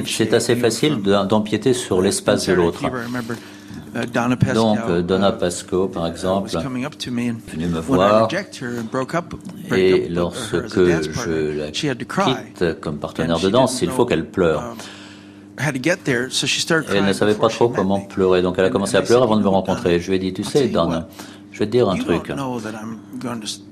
[0.05, 2.83] C'est assez facile d'empiéter sur l'espace de l'autre.
[3.95, 4.06] Euh,
[4.53, 6.63] Donc euh, Donna Pasco, par exemple, est
[7.51, 8.27] venue me voir
[9.71, 14.63] et lorsque je la quitte comme partenaire de danse, il faut qu'elle pleure.
[15.60, 15.65] Um,
[16.91, 19.43] elle ne savait pas trop comment pleurer, donc elle a commencé à pleurer avant de
[19.43, 19.99] me rencontrer.
[19.99, 21.08] Je lui ai dit, tu sais, Donna,
[21.51, 22.32] je vais te dire un truc.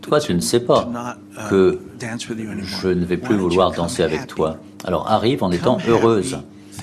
[0.01, 0.87] Toi, tu ne sais pas
[1.35, 1.79] uh, que
[2.81, 4.57] je ne vais plus vouloir danser avec toi.
[4.83, 6.37] Alors arrive en étant heureuse.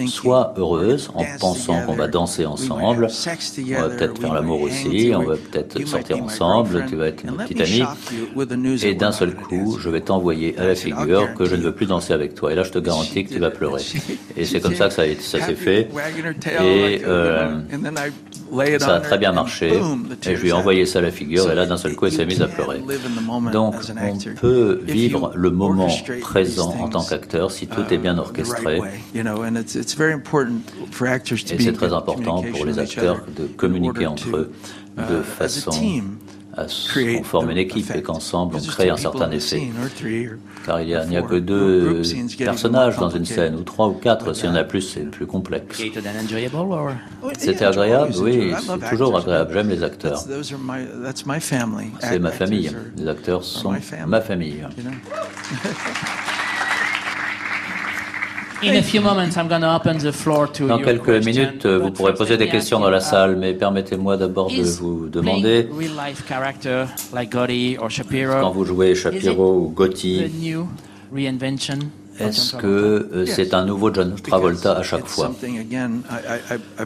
[0.07, 5.25] Sois heureuse en pensant qu'on va danser ensemble, on va peut-être faire l'amour aussi, on
[5.25, 7.83] va peut-être sortir ensemble, tu vas être une petite amie,
[8.83, 11.87] et d'un seul coup, je vais t'envoyer à la figure que je ne veux plus
[11.87, 12.53] danser avec toi.
[12.53, 13.83] Et là, je te garantis que tu vas pleurer.
[14.37, 15.89] Et c'est comme ça que ça, ça s'est fait.
[16.63, 17.59] Et euh,
[18.79, 19.73] ça a très bien marché.
[20.27, 22.13] Et je lui ai envoyé ça à la figure, et là, d'un seul coup, elle
[22.13, 22.81] s'est mise à pleurer.
[23.53, 25.89] Donc, on peut vivre le moment
[26.21, 28.81] présent en tant qu'acteur si tout est bien orchestré.
[31.53, 34.53] Et c'est très important pour les acteurs de communiquer entre eux
[34.97, 35.71] de façon
[36.59, 39.69] on forme une équipe et qu'ensemble on crée un certain effet.
[40.67, 42.03] Car il n'y a, a, que deux
[42.39, 44.33] personnages dans une scène, ou trois ou quatre.
[44.35, 45.81] S'il y en a plus, c'est plus complexe.
[47.39, 49.53] C'était agréable, oui, c'est toujours agréable.
[49.53, 50.19] J'aime les acteurs.
[52.01, 52.71] C'est ma famille.
[52.97, 53.75] Les acteurs sont
[54.07, 54.67] ma famille.
[60.69, 64.63] Dans quelques minutes, vous pourrez poser des questions dans la salle, mais permettez-moi d'abord de
[64.63, 65.69] vous demander,
[68.41, 70.25] quand vous jouez Shapiro ou Gotti,
[72.21, 75.31] est-ce que euh, c'est un nouveau John Travolta à chaque fois?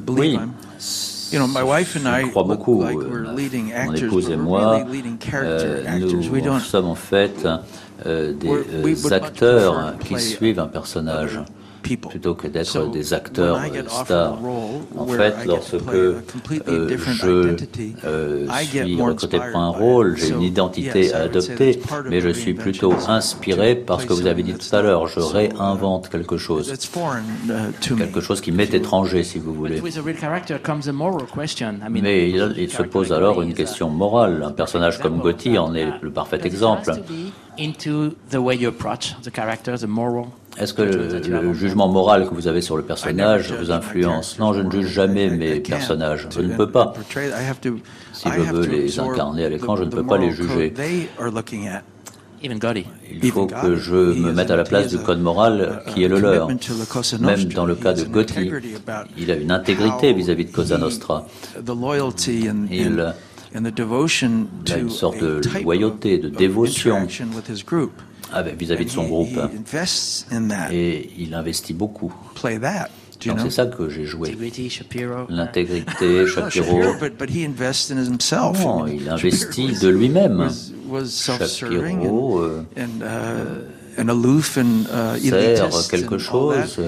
[0.08, 0.38] Oui.
[1.32, 2.84] Je crois beaucoup.
[2.84, 4.84] Mon épouse et moi,
[5.32, 7.48] euh, nous sommes en fait
[8.04, 11.40] euh, des acteurs qui suivent un personnage
[11.82, 14.38] plutôt que d'être des acteurs stars.
[14.96, 16.20] En fait, lorsque euh,
[16.98, 17.56] je
[18.04, 22.92] euh, suis recruté pour un rôle, j'ai une identité à adopter, mais je suis plutôt
[23.08, 25.06] inspiré par ce que vous avez dit tout à l'heure.
[25.08, 29.80] Je réinvente quelque chose, uh, quelque chose qui m'est étranger, si vous voulez.
[31.90, 34.42] Mais il, il se pose alors une question morale.
[34.46, 36.92] Un personnage comme Gotti en est le parfait exemple.
[40.58, 44.60] Est-ce que le, jugement moral que vous avez sur le personnage vous influence Non, je
[44.60, 46.28] ne juge jamais mes personnages.
[46.30, 46.92] Je ne peux pas.
[48.12, 50.74] Si je veux les incarner à l'écran, je ne peux pas les juger.
[52.44, 56.18] Il faut que je me mette à la place du code moral qui est le
[56.20, 56.48] leur.
[57.20, 58.50] Même dans le cas de Gotti,
[59.16, 61.26] il a une intégrité vis-à-vis de Cosa Nostra.
[62.74, 63.00] Il
[64.72, 67.06] a une sorte de loyauté, de dévotion
[68.58, 69.38] vis-à-vis de son groupe.
[70.70, 72.14] Et il investit beaucoup.
[73.26, 74.36] Donc c'est ça que j'ai joué.
[75.28, 76.80] L'intégrité, Shapiro.
[78.78, 80.48] Non, il investit de lui-même.
[81.06, 82.40] Shapiro.
[82.40, 83.60] Euh, uh, euh,
[85.18, 86.80] uh, quelque chose.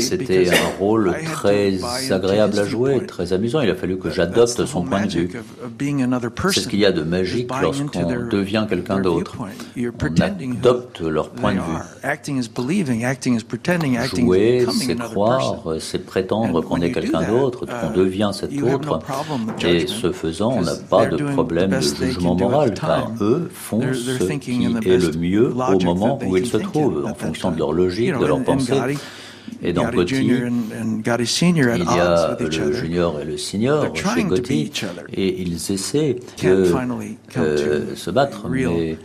[0.00, 1.78] C'était un rôle très
[2.12, 3.60] agréable à jouer, très amusant.
[3.60, 5.30] Il a fallu que j'adopte son point de vue.
[6.52, 9.36] C'est ce qu'il y a de magique lorsqu'on devient quelqu'un d'autre.
[9.76, 11.78] On adopte leur point de vue.
[14.26, 18.98] Jouer, c'est croire, c'est prétendre qu'on est quelqu'un d'autre, qu'on uh, devient cet autre.
[19.64, 24.24] Et ce faisant, on n'a pas de problème de jugement moral, car eux font ce
[24.34, 28.12] qui est le mieux au moment où ils se trouvent, en fonction de leur logique,
[28.18, 28.98] de leur I'm sorry.
[29.62, 30.26] Et dans Gotti, il
[31.06, 31.16] y a
[32.38, 34.72] le junior et le senior chez Gotti,
[35.12, 36.74] et ils essaient de
[37.36, 38.96] euh, se battre, mais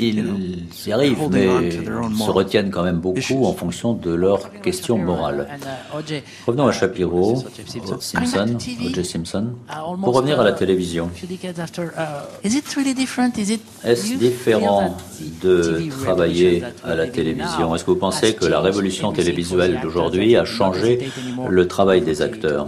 [0.00, 5.46] ils y arrivent, mais se retiennent quand même beaucoup en fonction de leurs questions morales.
[5.94, 7.44] Uh, Revenons à uh, Shapiro,
[8.00, 9.04] Simpson, O.J.
[9.04, 11.10] Simpson, uh, pour revenir à la télévision.
[13.84, 14.96] Est-ce différent
[15.42, 17.74] de travailler à la télévision?
[17.74, 19.33] Est-ce que vous pensez que la révolution télévisuelle
[19.82, 21.10] d'aujourd'hui a changé
[21.48, 22.66] le travail des acteurs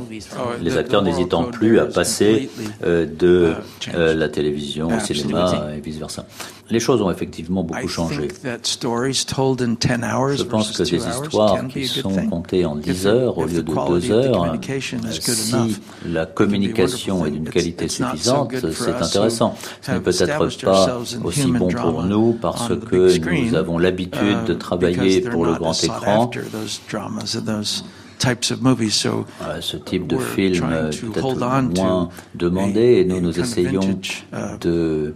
[0.63, 2.51] Les acteurs n'hésitant plus à passer
[2.85, 3.53] euh, de
[3.95, 6.27] euh, la télévision au cinéma et vice-versa.
[6.69, 8.27] Les choses ont effectivement beaucoup changé.
[8.29, 8.35] Je
[10.43, 14.57] pense que des histoires qui sont contées en 10 heures au lieu de 2 heures,
[15.21, 19.55] si la communication est d'une qualité suffisante, c'est intéressant.
[19.81, 24.59] Ce n'est peut-être pas aussi bon pour nous parce que nous avons l'habitude de uh,
[24.59, 26.33] travailler pour le grand écran.
[29.61, 34.01] Ce type de film peut-être moins demandé et nous nous essayons
[34.33, 35.15] uh, de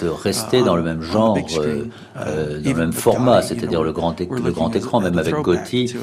[0.00, 1.84] de rester dans le même genre, euh,
[2.18, 5.94] euh, dans le même format, c'est-à-dire le grand, le grand écran, même avec Gotti.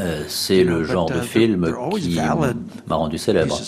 [0.00, 2.18] Euh, c'est le genre de film qui
[2.88, 3.60] m'a rendu célèbre.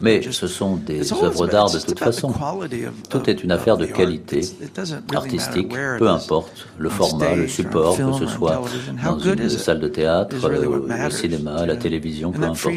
[0.00, 2.32] Mais ce sont des œuvres d'art de toute façon.
[3.10, 4.42] Tout est une affaire de qualité
[5.14, 8.62] artistique, peu importe le format, le support, que ce soit
[9.04, 12.74] dans une salle de théâtre, le cinéma, la télévision, peu importe.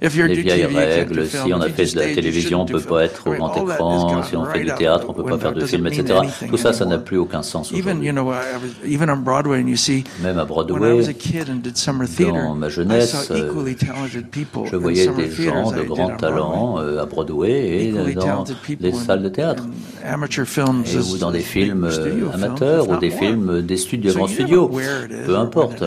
[0.00, 3.26] Les vieilles règles, si on a fait de la télévision, on ne peut pas être
[3.26, 5.86] au grand écran, si on fait du théâtre, on ne peut pas faire de film,
[5.86, 6.18] etc.
[6.48, 8.02] Tout ça, ça n'a plus aucun sens aujourd'hui.
[10.22, 11.02] Même à Broadway,
[12.32, 13.32] dans ma jeunesse,
[14.64, 18.44] je voyais des gens de grand talent euh, à Broadway et dans
[18.80, 19.64] les salles de théâtre,
[20.04, 24.70] et, ou dans des films euh, amateurs ou des films des studios, grands studios,
[25.26, 25.84] peu importe.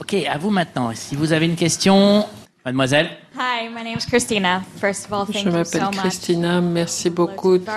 [0.00, 0.90] Ok, à vous maintenant.
[0.94, 2.24] Si vous avez une question,
[2.64, 3.08] mademoiselle.
[3.42, 4.62] Hi, my name is Christina.
[4.76, 6.60] First of all, thank Je m'appelle Christina.
[6.60, 7.56] Merci beaucoup.
[7.56, 7.70] Vous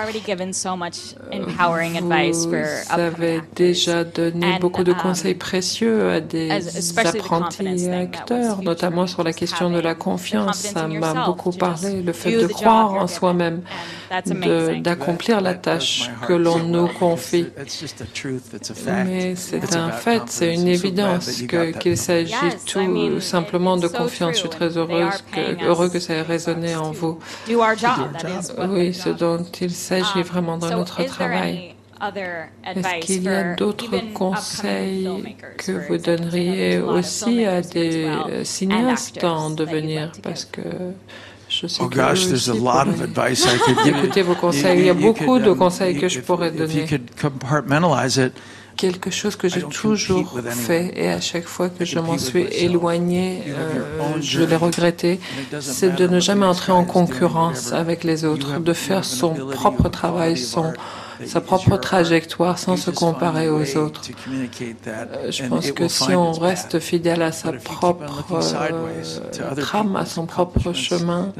[2.90, 6.50] avez déjà donné beaucoup de um, conseils précieux à des
[6.98, 10.58] apprentis acteurs, notamment sur la question de la confiance.
[10.58, 13.62] Ça m'a beaucoup parlé, le fait de croire en soi-même,
[14.82, 17.46] d'accomplir la tâche que l'on nous confie.
[19.06, 21.42] Mais c'est un fait, c'est une évidence
[21.80, 22.34] qu'il s'agit
[22.66, 24.34] tout simplement de confiance.
[24.34, 27.18] Je suis très heureuse que heureux que ça ait résonné en vous.
[27.48, 31.74] Oui, ce dont il s'agit um, vraiment dans notre travail.
[32.02, 35.08] Est-ce qu'il y a d'autres conseils
[35.56, 40.60] que vous donneriez aussi à des euh, cinéastes en devenir Parce que
[41.48, 43.96] je sais oh gosh, there's a lot of advice I could give.
[43.96, 44.80] Écoutez vos conseils.
[44.80, 46.86] Il y a beaucoup de um, conseils que je pourrais donner
[48.76, 53.42] quelque chose que j'ai toujours fait et à chaque fois que je m'en suis éloigné,
[53.48, 55.20] euh, je l'ai regretté,
[55.60, 60.36] c'est de ne jamais entrer en concurrence avec les autres, de faire son propre travail,
[60.36, 60.72] son
[61.26, 64.02] sa propre trajectoire sans se comparer aux autres.
[64.86, 70.26] Euh, je pense que si on reste fidèle à sa propre euh, trame, à son
[70.26, 71.32] propre chemin,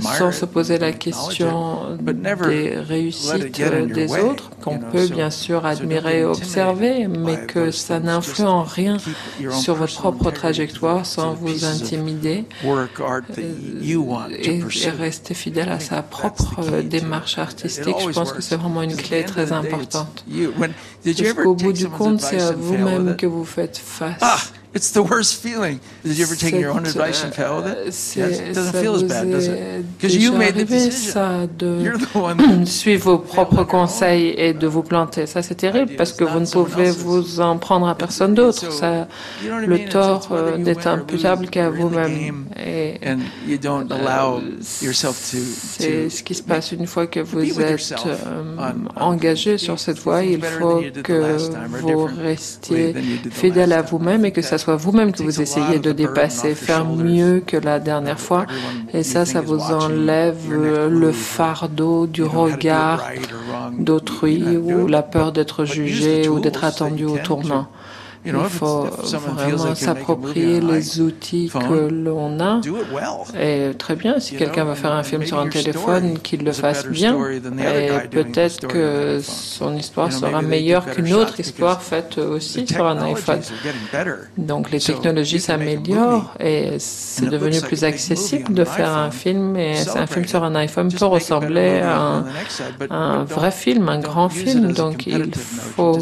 [0.00, 6.24] sans se poser la question des réussites des autres, qu'on peut bien sûr admirer et
[6.24, 8.96] observer, mais que ça n'influe en rien
[9.50, 12.86] sur votre propre trajectoire sans vous intimider euh,
[14.42, 17.96] et, et rester fidèle à sa propre démarche artistique.
[18.06, 20.24] Je pense que c'est vraiment une clé très importante.
[21.04, 24.18] Jusqu'au bout du compte, c'est à vous-même que vous faites face.
[24.20, 24.38] Ah!
[24.74, 25.78] It's the worst feeling.
[26.02, 27.86] Did you ever take your own advice and fail with it?
[27.86, 28.40] Yes.
[28.40, 29.84] It doesn't feel as bad, does it?
[29.96, 31.80] Because you made the decision.
[31.80, 32.66] You're the one.
[32.66, 36.46] Suivre vos propres conseils et de vous planter, ça c'est terrible parce que vous ne
[36.46, 38.72] pouvez vous en prendre à personne d'autre.
[38.72, 39.06] Ça,
[39.44, 42.46] le tort euh, n'est imputable qu'à vous-même.
[42.58, 43.16] Et euh,
[44.60, 50.24] c'est ce qui se passe une fois que vous êtes euh, engagé sur cette voie.
[50.24, 51.36] Il faut que
[51.80, 52.94] vous restiez
[53.30, 57.42] fidèle à vous-même et que ça soit vous-même que vous essayez de dépasser, faire mieux
[57.44, 58.46] que la dernière fois.
[58.92, 63.08] Et ça, ça vous enlève le fardeau du regard
[63.78, 67.68] d'autrui ou la peur d'être jugé ou d'être attendu au tournant.
[68.26, 72.60] Il faut vraiment s'approprier les outils que l'on a.
[73.38, 76.86] Et très bien, si quelqu'un va faire un film sur un téléphone, qu'il le fasse
[76.86, 77.18] bien.
[77.58, 83.40] Et peut-être que son histoire sera meilleure qu'une autre histoire faite aussi sur un iPhone.
[84.38, 89.56] Donc les technologies s'améliorent et c'est devenu plus accessible de faire un film.
[89.56, 92.24] Et un film sur un iPhone peut ressembler à un,
[92.90, 94.72] un vrai film, un grand film.
[94.72, 95.98] Donc il faut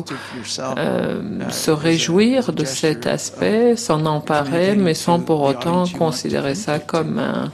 [0.79, 7.18] euh, se réjouir de cet aspect, s'en emparer, mais sans pour autant considérer ça comme
[7.18, 7.50] un,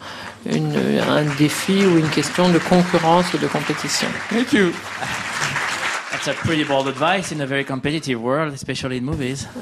[0.50, 4.09] un défi ou une question de concurrence ou de compétition.
[4.30, 4.72] Thank you.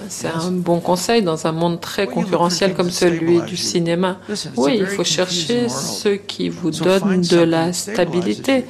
[0.08, 4.18] C'est un bon conseil dans un monde très concurrentiel comme celui du cinéma.
[4.56, 8.64] Oui, il faut chercher ce qui vous donne de la stabilité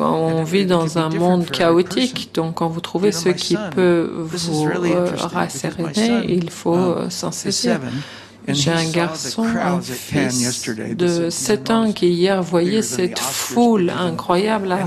[0.00, 5.10] on vit dans un monde chaotique, donc quand vous trouvez ce qui peut vous euh,
[5.16, 7.80] rasséréner, il faut euh, s'en saisir.
[8.48, 14.86] J'ai un garçon, un fils de 7 ans qui hier voyait cette foule incroyable à,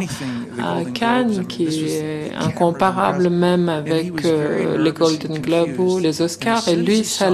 [0.94, 6.68] Cannes qui est incomparable même avec euh, les Golden Globes ou les Oscars.
[6.68, 7.30] Et lui ça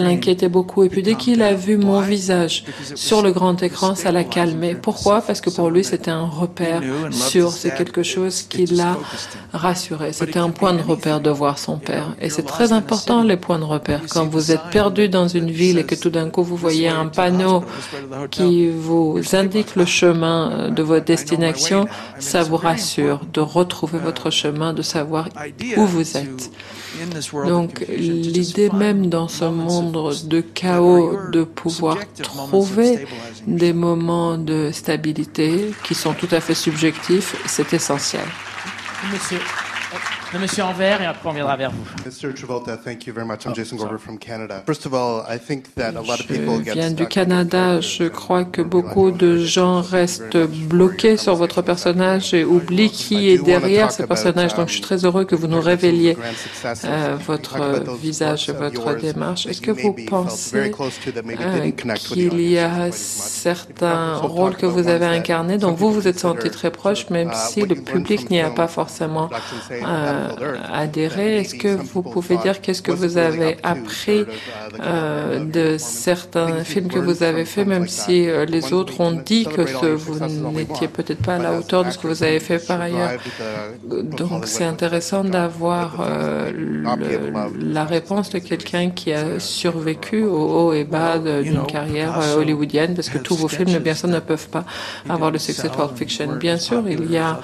[0.00, 0.84] l'inquiétait beaucoup.
[0.84, 2.64] Et puis dès qu'il a vu mon visage
[2.94, 4.74] sur le grand écran ça l'a calmé.
[4.74, 5.20] Pourquoi?
[5.20, 8.96] Parce que pour lui c'était un repère sûr, c'est quelque chose qui l'a
[9.52, 10.12] rassuré.
[10.12, 12.16] C'était un point de repère de voir son père.
[12.20, 14.00] Et c'est très important les points de repère.
[14.08, 17.06] Quand vous êtes perdu dans une ville et que tout d'un coup vous voyez un
[17.06, 17.64] panneau
[18.30, 21.86] qui vous indique le chemin de votre destination,
[22.18, 25.28] ça vous rassure de retrouver votre chemin, de savoir
[25.76, 26.50] où vous êtes.
[27.46, 33.06] Donc l'idée même dans ce monde de chaos de pouvoir trouver
[33.46, 38.26] des moments de stabilité qui sont tout à fait subjectifs, c'est essentiel.
[39.12, 39.38] Monsieur.
[40.32, 41.84] Le monsieur en vert et après on viendra vers vous.
[42.06, 42.32] Mr.
[42.32, 43.46] Travolta, thank you very much.
[43.46, 44.62] I'm Jason Glover from Canada.
[44.64, 47.80] First of all, I think that a lot of people Je viens du Canada.
[47.80, 53.38] Je crois que beaucoup de gens restent bloqués sur votre personnage et oublient qui est
[53.38, 54.54] derrière ce personnage.
[54.54, 56.16] Donc je suis très heureux que vous nous révéliez
[56.84, 59.46] euh, votre visage et votre démarche.
[59.46, 65.72] Est-ce que vous pensez euh, qu'il y a certains rôles que vous avez incarnés dont
[65.72, 69.28] vous vous êtes senti très proche, même si le public n'y a pas forcément
[69.72, 70.19] euh,
[70.72, 71.38] adhérer.
[71.38, 74.24] Est-ce que vous pouvez dire qu'est-ce que vous avez appris
[74.80, 79.44] euh, de certains films que vous avez faits, même si euh, les autres ont dit
[79.44, 79.62] que
[79.94, 80.18] vous
[80.52, 83.12] n'étiez peut-être pas à la hauteur de ce que vous avez fait par ailleurs?
[83.84, 86.50] Donc c'est intéressant d'avoir euh,
[87.58, 93.08] la réponse de quelqu'un qui a survécu au haut et bas d'une carrière hollywoodienne, parce
[93.08, 94.64] que tous vos films, bien sûr, ne peuvent pas
[95.08, 96.36] avoir le succès de Pulp Fiction.
[96.36, 97.40] Bien sûr, il y a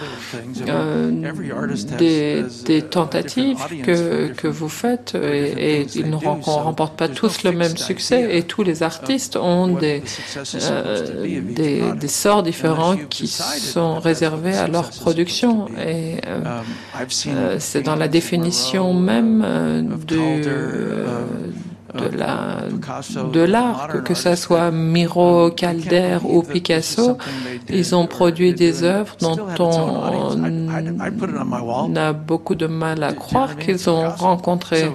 [1.98, 7.52] des, des tentatives que, que vous faites et, et ils ne remportent pas tous le
[7.52, 10.02] même succès et tous les artistes ont des,
[10.36, 15.66] euh, des, des, sorts différents qui sont réservés à leur production.
[15.78, 16.62] Et euh,
[17.28, 20.42] euh, c'est dans la définition même euh, du,
[21.96, 22.62] de la
[23.32, 27.18] de l'art, que, que ce soit Miro, Calder ou Picasso,
[27.68, 30.36] ils ont produit des œuvres dont on,
[31.96, 34.90] a beaucoup de mal à croire qu'ils ont rencontré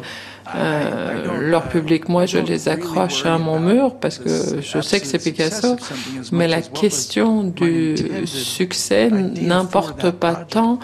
[0.55, 2.09] euh, leur public.
[2.09, 5.75] Moi, je les accroche à mon mur parce que je sais que c'est Picasso,
[6.31, 7.95] mais la question du
[8.25, 10.79] succès n'importe pas tant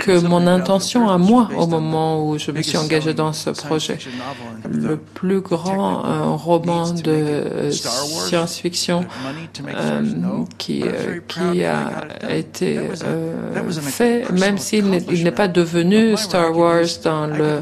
[0.00, 3.98] que mon intention à moi au moment où je me suis engagé dans ce projet.
[4.70, 9.04] Le plus grand euh, roman de science-fiction
[9.68, 10.02] euh,
[10.58, 17.26] qui, euh, qui a été euh, fait, même s'il n'est pas devenu Star Wars dans
[17.26, 17.60] le,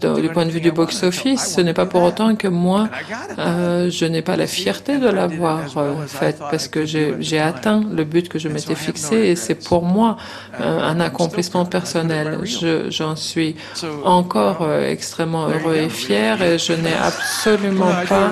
[0.00, 2.88] dans, du point de vue du box-office, ce n'est pas pour autant que moi,
[3.38, 5.60] je n'ai pas la fierté de l'avoir
[6.06, 10.16] fait parce que j'ai atteint le but que je m'étais fixé et c'est pour moi
[10.58, 11.35] un accomplissement
[11.70, 12.38] personnel.
[12.90, 13.56] J'en suis
[14.04, 18.30] encore euh, extrêmement heureux et fier et je n'ai absolument pas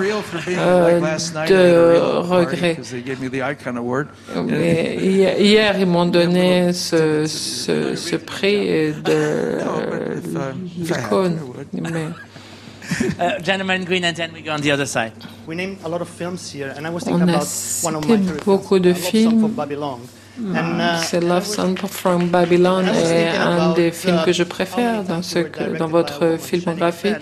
[0.49, 1.01] euh,
[1.49, 2.79] de regrets.
[5.41, 9.59] hier, ils m'ont donné ce, ce, ce prix de
[10.79, 11.39] l'icône.
[11.73, 12.09] Mais
[13.19, 15.13] Uh, gentleman green and then we go on the other side.
[15.49, 15.67] On a
[18.45, 19.51] beaucoup de films.
[20.41, 25.39] Uh, c'est Love Song from Babylon est un des films que je préfère dans, ce
[25.39, 27.15] que, dans votre filmographie.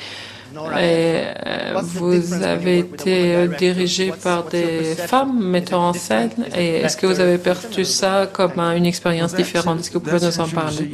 [0.78, 6.30] Et euh, vous avez été euh, dirigé par des femmes mettant en scène?
[6.56, 9.80] Et est-ce que vous avez perçu ça comme une expérience différente?
[9.80, 10.90] Est-ce que vous pouvez nous en parler?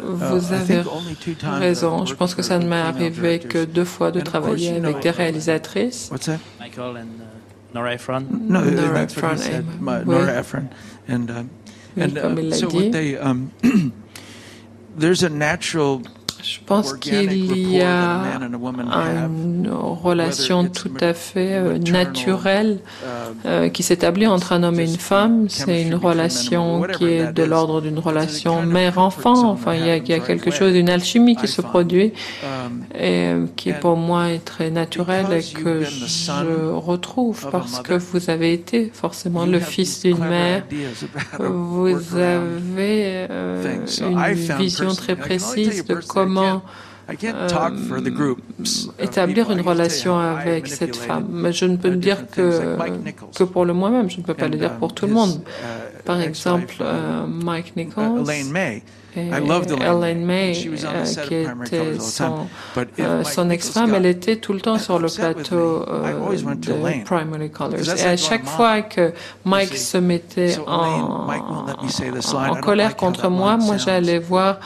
[0.00, 0.82] Vous avez
[1.58, 2.06] raison.
[2.06, 6.10] Je pense que ça ne m'est arrivé que deux fois de travailler avec des réalisatrices.
[7.72, 8.48] Nora Ephron.
[8.48, 9.84] No, Nora Ephron.
[9.84, 10.70] Nora Ephron.
[11.08, 11.44] And, uh,
[11.96, 13.52] and uh, so what they, um,
[14.96, 16.02] there's a natural
[16.42, 23.06] Je pense qu'il y a une relation tout à fait euh, naturelle uh,
[23.46, 25.48] euh, qui s'établit entre un homme et une femme.
[25.48, 29.50] C'est une relation qui est de l'ordre d'une relation mère-enfant.
[29.50, 32.12] Enfin, il y, a, il y, a, quelque chose, une alchimie qui se produit
[32.42, 37.94] um, et euh, qui pour moi est très naturelle et que je retrouve parce que
[37.94, 40.64] vous avez été forcément le fils d'une mère.
[41.38, 43.28] Vous avez
[44.00, 46.62] une vision très précise de comment comment
[47.10, 48.34] euh,
[48.98, 51.26] établir une relation avec cette femme.
[51.30, 52.76] Mais je ne peux le dire que,
[53.36, 55.42] que pour le moi-même, je ne peux pas le dire pour tout le monde.
[55.42, 58.24] Uh, Par exemple, uh, Mike uh, Nichols
[59.14, 60.52] et Elaine May,
[60.84, 62.46] euh, qui était son,
[62.98, 67.80] euh, son ex-femme, elle était tout le temps sur le plateau euh, de Primary Colors.
[67.98, 69.12] Et à chaque fois que
[69.44, 74.60] Mike se mettait en, en colère contre moi, moi j'allais voir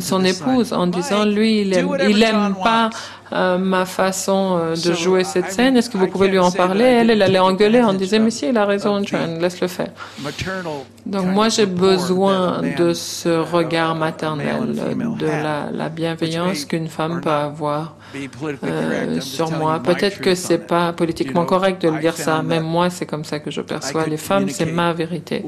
[0.00, 2.90] son épouse en disant, lui, il aime, il aime pas
[3.32, 5.76] euh, ma façon euh, de jouer cette scène.
[5.76, 6.84] Est-ce que vous pouvez lui en parler?
[6.84, 9.90] Elle, elle allait engueuler en disant, mais si, il a raison, John, laisse le faire.
[11.06, 14.74] Donc moi, j'ai besoin de ce regard maternel,
[15.18, 17.96] de la, la bienveillance qu'une femme peut avoir
[18.64, 19.80] euh, sur moi.
[19.80, 23.38] Peut-être que c'est pas politiquement correct de le dire ça, mais moi, c'est comme ça
[23.38, 25.44] que je perçois les femmes, c'est ma vérité.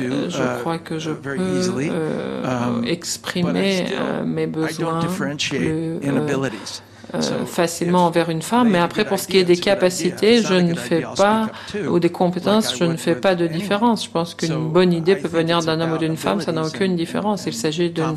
[0.00, 3.86] Euh, je crois que je peux euh, um, exprimer
[4.24, 6.00] mes besoins plus
[7.14, 10.74] euh, facilement envers une femme, mais après, pour ce qui est des capacités, je ne
[10.74, 11.48] fais pas,
[11.88, 14.04] ou des compétences, je ne fais pas de différence.
[14.04, 16.96] Je pense qu'une bonne idée peut venir d'un homme ou d'une femme, ça n'a aucune
[16.96, 17.46] différence.
[17.46, 18.16] Il s'agit d'une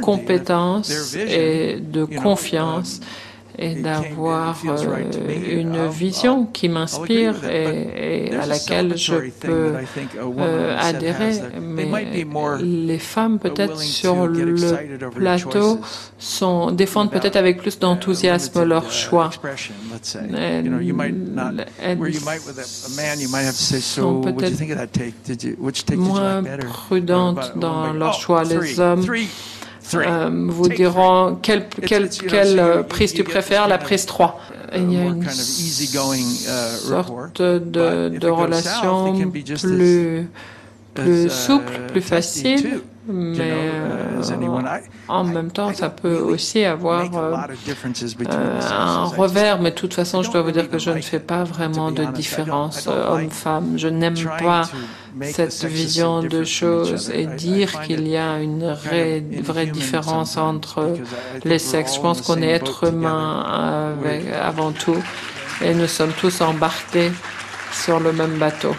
[0.00, 3.00] compétence et de confiance
[3.58, 5.04] et d'avoir euh,
[5.50, 9.72] une vision qui m'inspire et, à laquelle je peux
[10.38, 11.40] euh, adhérer.
[11.60, 11.88] Mais
[12.60, 14.54] les femmes, peut-être sur le
[15.14, 15.80] plateau,
[16.18, 19.30] sont, défendent peut-être avec plus d'enthousiasme leur choix.
[20.34, 20.64] Elles,
[23.80, 28.44] sont peut-être moins prudentes dans leur choix.
[28.44, 29.06] Les hommes
[29.94, 34.40] euh, vous diront quelle, quelle, quelle euh, prise tu préfères, la prise 3.
[34.74, 39.14] Il y a une sorte de, de relation
[39.62, 40.28] plus,
[40.94, 44.22] plus souple, plus facile mais euh,
[45.08, 47.36] en même temps, ça peut aussi avoir euh,
[48.70, 49.60] un revers.
[49.60, 52.04] Mais de toute façon, je dois vous dire que je ne fais pas vraiment de
[52.04, 53.74] différence homme-femme.
[53.76, 54.62] Je n'aime pas
[55.22, 60.96] cette vision de choses et dire qu'il y a une vraie, vraie différence entre
[61.44, 61.96] les sexes.
[61.96, 63.94] Je pense qu'on est être humain
[64.42, 65.02] avant tout
[65.62, 67.12] et nous sommes tous embarqués
[67.72, 68.74] sur le même bateau.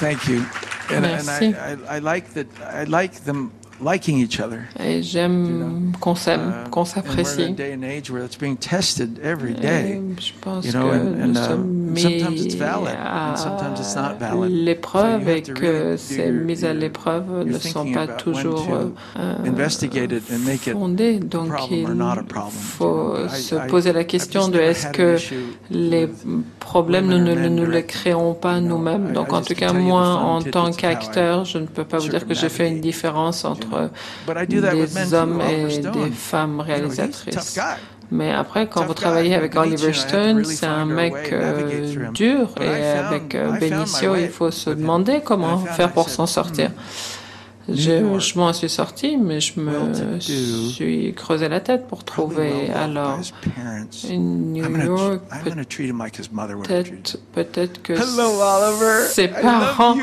[0.00, 0.67] Thank you.
[0.90, 2.46] And, and I, I, I, like that.
[2.60, 4.60] I like them liking each other.
[4.80, 7.54] Et j'aime qu'on s'aime, uh, qu'on s'apprécie.
[7.56, 8.12] Je
[10.40, 14.50] pense you know, que and, and sometimes it's valid, and sometimes it's not valid.
[14.50, 18.88] L'épreuve so et que ces mises à l'épreuve ne sont pas toujours euh,
[20.72, 21.18] fondées.
[21.18, 21.86] Donc il
[22.50, 25.16] faut se poser la question de est-ce que
[25.70, 26.08] les
[26.60, 29.12] problèmes nous ne nous les créons pas nous-mêmes.
[29.12, 32.34] Donc en tout cas moi en tant qu'acteur, je ne peux pas vous dire que
[32.34, 33.67] j'ai fait une différence entre
[34.48, 37.58] des hommes et des femmes réalisatrices.
[38.10, 43.34] Mais après, quand vous travaillez avec Oliver Stone, c'est un mec euh, dur et avec
[43.34, 46.70] euh, Benicio, il faut se demander comment faire pour s'en sortir.
[47.70, 53.18] Je, je m'en suis sorti, mais je me suis creusé la tête pour trouver alors
[54.10, 55.20] New York.
[56.66, 57.92] Peut-être, peut-être que
[59.10, 59.96] ses parents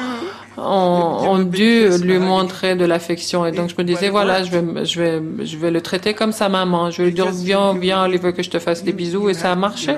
[0.58, 3.46] ont, dû lui montrer de l'affection.
[3.46, 6.32] Et donc je me disais, voilà, je vais, je vais, je vais le traiter comme
[6.32, 6.92] sa maman.
[6.92, 9.30] Je vais lui dire, viens, viens, il veut que je te fasse des bisous.
[9.30, 9.96] Et ça a marché.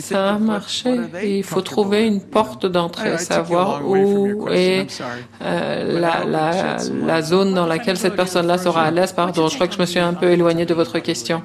[0.00, 0.90] Ça a marché.
[1.24, 4.86] il faut trouver une porte d'entrée, savoir où est
[5.42, 9.12] euh, la, la, la zone dans laquelle cette personne-là sera à l'aise?
[9.12, 11.42] Pardon, je crois que je me suis un peu éloigné de votre question.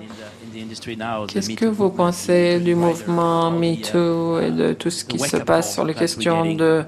[1.27, 5.85] Qu'est-ce que vous pensez du mouvement MeToo et de tout ce qui se passe sur
[5.85, 6.83] les questions de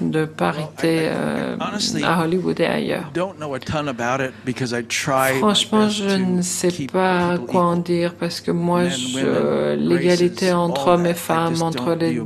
[0.00, 1.56] de parité euh,
[2.02, 3.10] à Hollywood et ailleurs.
[5.38, 8.82] Franchement, je ne sais pas quoi en dire parce que moi,
[9.76, 12.20] l'égalité entre hommes et femmes, entre les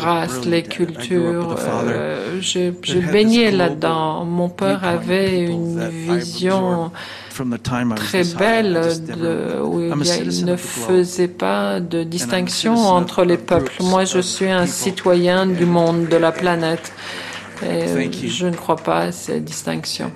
[0.00, 4.24] races, les cultures, euh, j'ai baigné là-dedans.
[4.24, 6.90] Mon père avait une vision
[7.96, 13.72] très belle de, où il, ne faisait pas de distinction entre les peuples.
[13.80, 16.92] Moi, je suis un citoyen du monde, de la planète.
[17.62, 20.12] Et je ne crois pas à ces distinctions.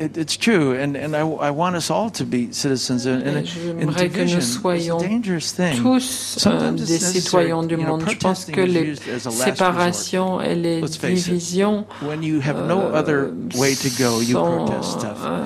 [0.00, 3.04] It's true, and, and I, I want us all to be citizens.
[3.04, 8.04] And, and, and que nous soyons tous euh, des citoyens du monde.
[8.08, 8.96] Je pense que les
[9.30, 15.00] séparations et les divisions when you have no euh, other way to go, you protest
[15.00, 15.42] stuff, euh,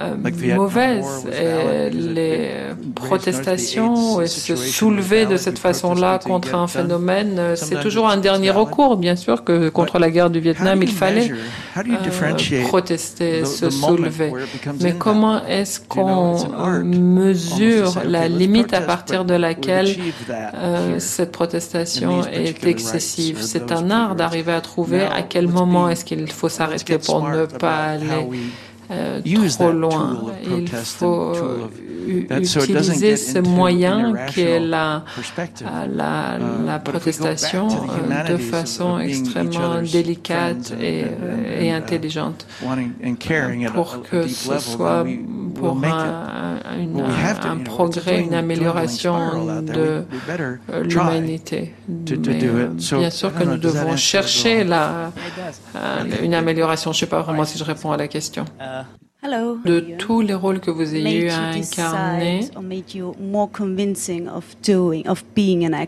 [0.00, 1.26] Euh, mauvaise.
[1.30, 2.50] Et les
[2.94, 8.50] protestations et se soulever de cette façon-là contre un phénomène, euh, c'est toujours un dernier
[8.50, 8.96] recours.
[8.96, 11.30] Bien sûr que contre la guerre du Vietnam, il fallait
[11.76, 14.32] euh, protester, se soulever?
[14.80, 16.38] Mais comment est-ce qu'on
[16.82, 19.94] mesure la limite à partir de laquelle
[20.98, 23.42] cette protestation est excessive?
[23.42, 27.44] C'est un art d'arriver à trouver à quel moment est-ce qu'il faut s'arrêter pour ne
[27.44, 28.26] pas aller
[28.92, 30.32] euh, trop loin.
[30.44, 31.32] Il faut
[32.06, 35.04] utiliser ce moyen qui est la,
[35.88, 41.04] la, uh, la protestation euh, de façon extrêmement délicate et,
[41.60, 42.46] et intelligente
[43.74, 45.04] pour que ce soit
[45.62, 46.58] pour un,
[47.52, 49.14] un progrès, une amélioration
[49.62, 50.04] de
[50.82, 51.74] l'humanité.
[51.88, 55.12] Bien sûr que nous devons chercher la,
[56.22, 56.92] une amélioration.
[56.92, 58.44] Je ne sais pas vraiment si je réponds à la question.
[59.64, 62.40] De tous les rôles que vous ayez eu à incarner,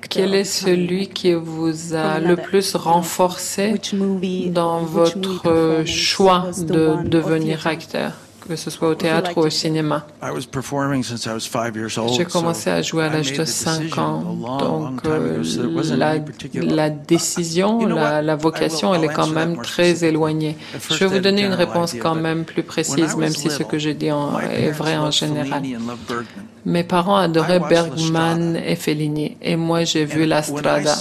[0.08, 3.74] quel est celui qui vous a le plus renforcé
[4.60, 8.12] dans votre choix de devenir acteur?
[8.46, 10.06] Que ce soit au théâtre ou au cinéma.
[12.16, 15.42] J'ai commencé à jouer à l'âge de 5 ans, donc euh,
[15.96, 16.16] la,
[16.54, 20.56] la, décision, la, la, vocation, elle est quand même très éloignée.
[20.90, 23.90] Je vais vous donner une réponse quand même plus précise, même si ce que je
[23.90, 25.62] dis est vrai en général.
[26.66, 30.94] Mes parents adoraient Bergman et Fellini, et moi j'ai vu La Strada.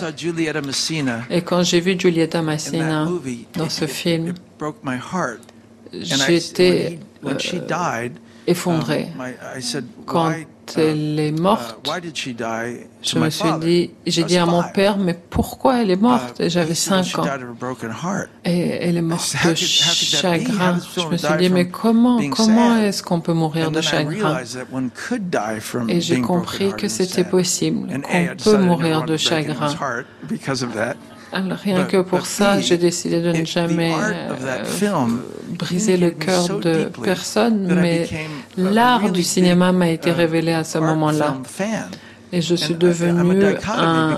[1.29, 3.07] Et quand j'ai vu Giulietta Massina
[3.55, 4.33] dans ce film,
[5.93, 6.99] j'étais
[8.47, 9.07] effondrée.
[10.05, 10.33] Quand
[10.77, 11.89] elle est uh, morte,
[13.01, 16.39] je me suis dit, j'ai dit à mon père, mais pourquoi elle est morte?
[16.39, 17.25] Uh, J'avais 5 ans.
[18.45, 20.79] Et elle est morte de chagrin.
[20.95, 24.39] Je me suis dit, mais comment, comment est-ce qu'on peut mourir de chagrin?
[25.89, 29.75] Et j'ai compris que c'était possible, qu'on peut mourir de chagrin.
[31.33, 35.07] Alors, rien que pour ça, j'ai décidé de ne jamais euh,
[35.57, 38.07] briser le cœur de personne, mais
[38.55, 41.37] l'art du cinéma m'a été révélé à ce moment-là.
[42.33, 44.17] Et je suis devenu un,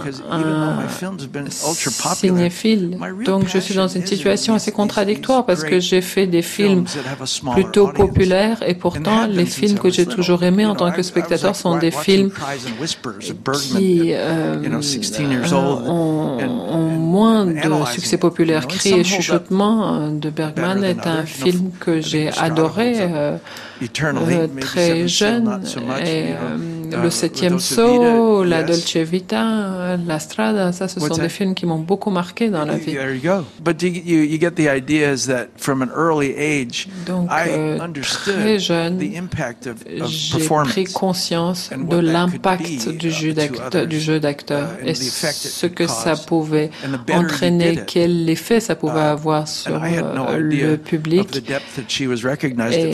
[2.16, 2.98] cinéphile.
[3.26, 6.86] Donc je suis dans une situation assez contradictoire parce que j'ai fait des films
[7.52, 11.78] plutôt populaires et pourtant les films que j'ai toujours aimés en tant que spectateur sont
[11.78, 12.32] des films
[13.70, 14.62] qui euh,
[15.52, 16.38] ont,
[16.72, 18.66] ont, moins de succès populaire.
[18.68, 22.96] Cris et chuchotements euh, de Bergman est un film que j'ai adoré.
[23.00, 23.38] Euh,
[23.82, 25.62] euh, très jeune.
[26.04, 26.58] Et euh,
[26.92, 31.80] le septième saut, la Dolce Vita, la Strada, ça, ce sont des films qui m'ont
[31.80, 32.96] beaucoup marqué dans la vie.
[37.08, 39.00] Donc, euh, très jeune,
[40.08, 46.70] j'ai pris conscience de l'impact du jeu d'acteur uh, et ce que ça pouvait
[47.12, 51.42] entraîner, quel effet ça pouvait uh, avoir sur le public.
[52.72, 52.92] Et,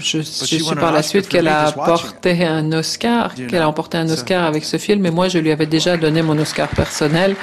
[0.00, 0.22] je,
[0.56, 4.64] suis par la suite qu'elle a porté un Oscar, qu'elle a emporté un Oscar avec
[4.64, 7.36] ce film, et moi je lui avais déjà donné mon Oscar personnel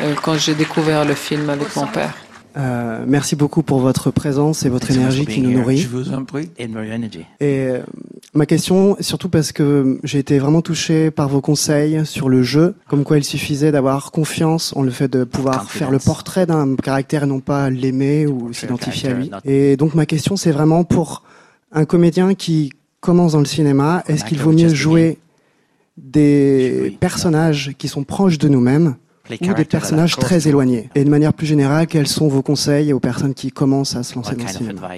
[0.00, 2.14] euh, quand j'ai découvert le film avec mon père.
[2.56, 5.78] Euh, merci beaucoup pour votre présence et votre énergie qui nous nourrit.
[5.78, 6.48] Je vous en prie.
[6.58, 6.66] Et
[7.40, 7.80] euh,
[8.32, 12.74] ma question, surtout parce que j'ai été vraiment touché par vos conseils sur le jeu,
[12.88, 16.76] comme quoi il suffisait d'avoir confiance en le fait de pouvoir faire le portrait d'un
[16.76, 19.30] caractère et non pas l'aimer ou s'identifier à lui.
[19.44, 21.24] Et donc ma question, c'est vraiment pour
[21.72, 25.18] un comédien qui commence dans le cinéma, est-ce qu'il vaut mieux jouer
[25.96, 28.96] des personnages qui sont proches de nous-mêmes
[29.40, 33.00] ou des personnages très éloignés Et de manière plus générale, quels sont vos conseils aux
[33.00, 34.90] personnes qui commencent à se lancer dans le cinéma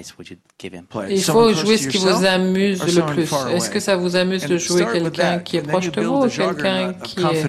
[1.09, 3.29] Il faut jouer ce qui vous amuse le plus.
[3.53, 6.93] Est-ce que ça vous amuse de jouer quelqu'un qui est proche de vous ou quelqu'un
[7.03, 7.45] qui est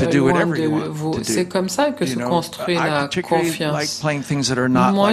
[0.00, 1.18] euh, vous.
[1.22, 4.02] C'est comme ça que se construit la confiance.
[4.92, 5.10] Moi,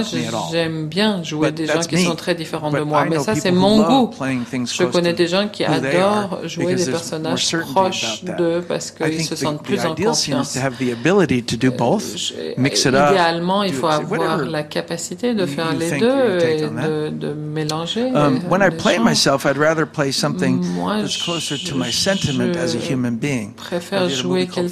[0.51, 3.83] j'aime bien jouer des gens qui sont très différents de moi, mais ça, c'est mon
[3.83, 4.11] goût.
[4.19, 9.63] Je connais des gens qui adorent jouer des personnages proches d'eux parce qu'ils se sentent
[9.63, 10.57] plus en confiance.
[13.09, 18.11] idéalement, il faut avoir la capacité de faire les deux et de, de mélanger.
[18.13, 22.75] Um, when I play myself, I'd rather play something that's closer to my sentiment as
[22.75, 23.53] a human being.
[23.53, 24.68] préfère jouer quelqu'un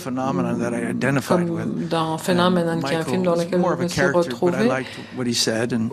[1.28, 4.70] comme dans Phenomenon, qui est un film dans lequel je me suis retrouvée,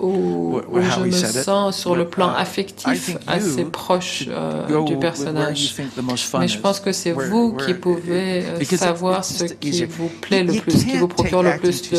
[0.01, 5.75] où, où je me sens sur le plan uh, affectif assez proche euh, du personnage.
[6.39, 8.45] Mais je pense que c'est vous qui pouvez
[8.77, 11.99] savoir ce qui vous plaît le plus, ce qui vous procure le plus de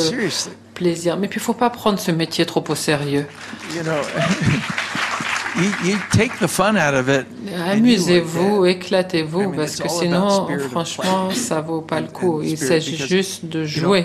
[0.73, 1.17] plaisir.
[1.17, 3.25] Mais puis il ne faut pas prendre ce métier trop au sérieux.
[7.71, 12.41] Amusez-vous, éclatez-vous, parce que sinon, franchement, ça vaut pas le coup.
[12.43, 14.03] Il s'agit juste de jouer.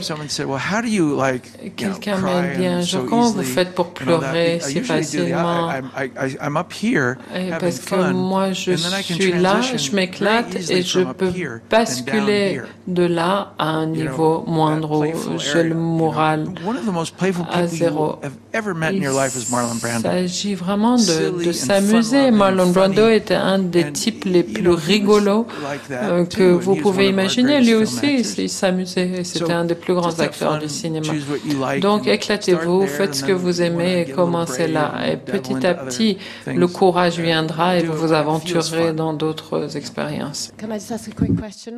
[1.76, 4.60] Quelqu'un m'a dit un jour, comment vous faites pour pleurer?
[4.62, 5.70] Si facilement.
[7.58, 11.32] Parce que moi, je suis là, je m'éclate et je peux
[11.70, 16.46] basculer de là à un niveau moindre où j'ai le moral
[17.50, 18.16] à zéro.
[18.52, 22.30] Il s'agit vraiment de, de s'amuser.
[22.30, 25.46] Marlon Brando est c'était un des types les plus rigolos
[25.90, 27.60] euh, que vous pouvez imaginer.
[27.60, 29.24] Lui aussi, il s'amusait.
[29.24, 31.12] C'était un des plus grands acteurs du cinéma.
[31.80, 34.94] Donc, éclatez-vous, faites ce que vous aimez et commencez là.
[35.06, 40.52] Et petit à petit, le courage viendra et vous vous aventurerez dans d'autres expériences.
[40.58, 41.74] Can I just ask a quick question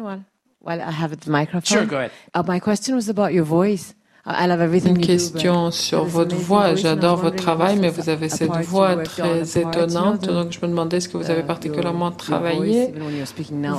[0.60, 1.62] while, I have the microphone?
[1.64, 2.10] Sure, go ahead.
[2.34, 3.94] Uh, my question was about your voice.
[4.88, 6.74] Une question sur votre voix.
[6.76, 10.26] J'adore votre travail, mais vous avez cette voix très étonnante.
[10.26, 12.92] Donc, je me demandais est-ce que vous avez particulièrement travaillé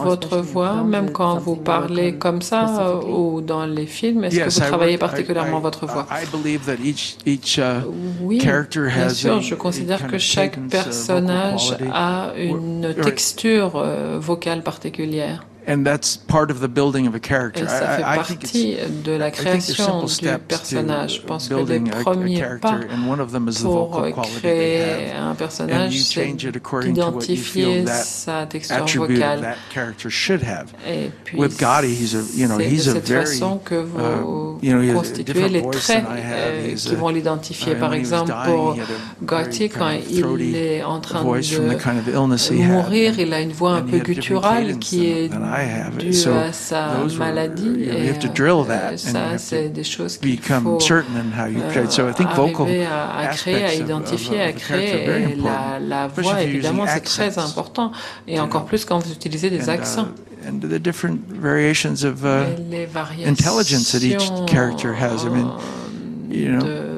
[0.04, 4.26] votre voix, même quand vous parlez comme ça ou dans les films.
[4.26, 6.06] Est-ce que vous travaillez particulièrement votre voix?
[8.22, 8.39] Oui,
[8.96, 9.41] bien sûr.
[9.41, 15.46] Je considère que chaque personnage a une texture euh, vocale particulière.
[15.66, 17.64] And that's part of the building of a character.
[17.64, 21.22] Et ça fait partie de la création du personnage.
[21.22, 22.80] Je pense que les premiers pas
[23.61, 24.03] pour
[24.39, 26.36] créer un personnage, c'est
[26.84, 29.55] d'identifier sa texture vocale.
[30.88, 37.09] Et puis, c'est de cette façon que vous uh, constituez les traits euh, qui vont
[37.09, 37.76] l'identifier.
[37.76, 38.76] Par exemple, pour
[39.24, 44.78] Gotti, quand il est en train de mourir, il a une voix un peu gutturale
[44.80, 45.30] qui est
[45.97, 47.84] dû à sa maladie.
[47.84, 50.80] Et euh, ça, c'est des choses qu'il faut
[51.38, 55.04] arriver à, créer, à identifier, à créer.
[55.04, 57.91] Et la, la voix, évidemment, c'est très important.
[58.28, 60.08] Et encore plus quand vous utilisez des accents.
[60.45, 62.45] and the different variations of uh,
[63.24, 65.24] intelligence that each character has.
[65.24, 65.49] I mean,
[66.30, 66.93] you know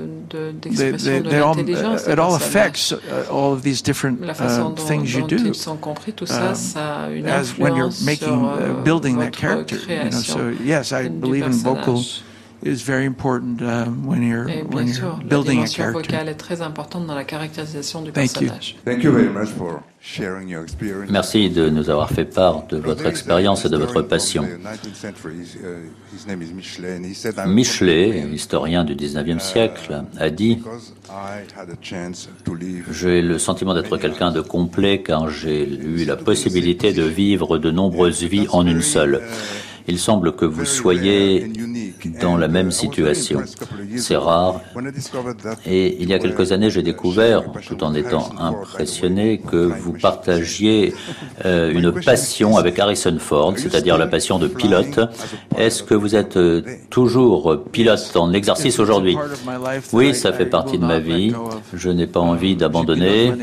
[0.54, 2.08] d'expression de, l'intelligence.
[2.08, 5.52] It all affects uh, all of these different uh, things you do.
[5.82, 9.78] Compris, ça, um, ça as when you're making, uh, euh, building that character.
[9.88, 12.04] You know, so yes, I believe in vocal
[12.66, 16.02] is very important uh, when you're, when you're building a character.
[16.02, 18.76] vocale est très importante dans la caractérisation du Thank personnage.
[18.76, 18.92] You.
[18.92, 21.12] Thank you very much for sharing your experience.
[21.12, 24.48] Merci de nous avoir fait part de votre expérience et de votre passion.
[27.46, 30.60] Michelet, historien du 19e siècle, a dit
[32.92, 37.70] J'ai le sentiment d'être quelqu'un de complet car j'ai eu la possibilité de vivre de
[37.70, 39.22] nombreuses vies en une seule.
[39.88, 41.52] Il semble que vous soyez
[42.22, 43.42] dans la même situation.
[43.98, 44.62] C'est rare.
[45.66, 50.94] Et il y a quelques années, j'ai découvert, tout en étant impressionné, que vous partagiez
[51.46, 55.00] euh, une passion avec Harrison Ford, c'est-à-dire la passion de pilote.
[55.58, 59.18] Est-ce que vous êtes euh, toujours pilote en exercice aujourd'hui?
[59.94, 61.34] Oui, ça fait partie de ma vie.
[61.74, 63.34] Je n'ai pas envie d'abandonner.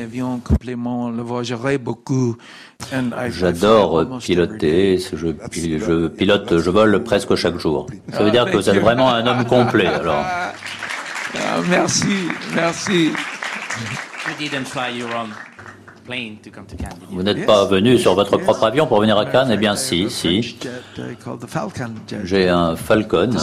[3.31, 4.99] J'adore piloter.
[4.99, 7.87] Je, je, pilote, je vole presque chaque jour.
[8.13, 9.87] Ça veut dire que vous êtes vraiment un homme complet.
[9.87, 10.25] Alors.
[11.35, 13.11] Ah, merci, merci.
[17.11, 19.49] Vous n'êtes pas venu sur votre propre avion pour venir à Cannes?
[19.51, 20.59] Eh bien, si, si.
[22.25, 23.31] J'ai un Falcon.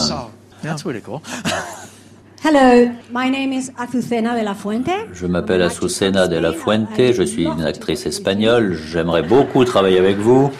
[2.42, 4.90] Hello, my name is Azucena de la Fuente.
[5.12, 8.78] Je m'appelle Azucena de la Fuente, je suis une actrice espagnole.
[8.90, 10.50] J'aimerais beaucoup travailler avec vous.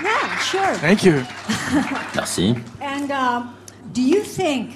[0.00, 0.80] Yeah, sure.
[0.80, 1.14] Thank you.
[2.14, 2.54] Merci.
[2.80, 3.42] And uh,
[3.92, 4.70] do you think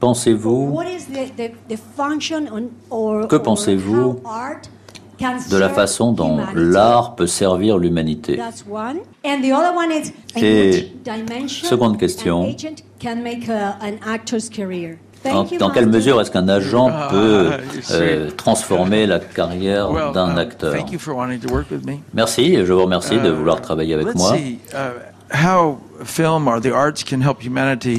[0.00, 0.74] Pensez-vous
[3.28, 4.20] Que pensez-vous
[5.50, 8.38] de la façon dont l'art peut servir l'humanité?
[10.36, 10.92] Et
[11.48, 12.54] seconde question,
[15.58, 17.50] dans quelle mesure est-ce qu'un agent ah, peut
[17.90, 20.74] euh, transformer la carrière d'un uh, acteur?
[22.14, 24.36] Merci, je vous remercie de vouloir travailler avec moi.
[24.36, 24.76] Uh,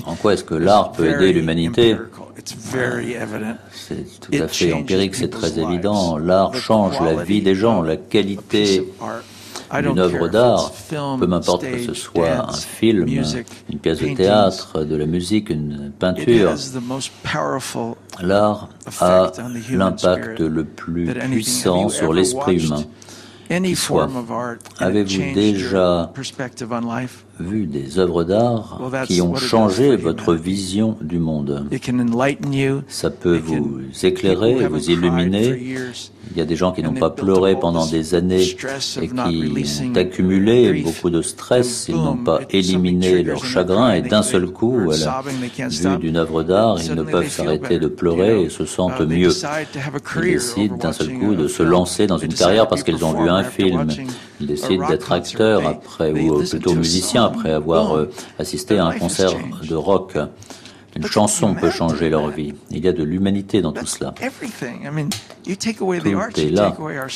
[0.05, 1.97] en quoi est-ce que l'art peut aider l'humanité?
[3.71, 6.17] C'est tout à fait empirique, c'est très évident.
[6.17, 8.85] L'art change la vie des gens, la qualité
[9.71, 10.71] une œuvre d'art,
[11.19, 15.91] peu m'importe que ce soit un film, une pièce de théâtre, de la musique, une
[15.97, 16.53] peinture,
[18.21, 19.31] l'art a
[19.71, 22.83] l'impact le plus puissant sur l'esprit humain.
[23.63, 24.09] qui soit.
[24.79, 26.11] Avez-vous déjà
[27.39, 31.65] vu des œuvres d'art qui ont changé votre vision du monde.
[32.87, 35.75] Ça peut vous éclairer, vous illuminer.
[36.31, 39.95] Il y a des gens qui n'ont pas pleuré pendant des années et qui ont
[39.95, 44.97] accumulé beaucoup de stress, ils n'ont pas éliminé leur chagrin et d'un seul coup, à
[44.97, 45.23] la
[45.69, 49.31] vue d'une œuvre d'art, ils ne peuvent s'arrêter de pleurer et se sentent mieux.
[50.17, 53.29] Ils décident d'un seul coup de se lancer dans une carrière parce qu'ils ont vu
[53.29, 53.87] un film.
[54.39, 59.31] Ils décident d'être acteurs après, ou plutôt musiciens après avoir euh, assisté à un concert
[59.63, 60.17] de rock.
[60.95, 62.53] Une chanson peut changer leur vie.
[62.71, 64.13] Il y a de l'humanité dans tout cela.
[65.45, 66.75] Tout est là.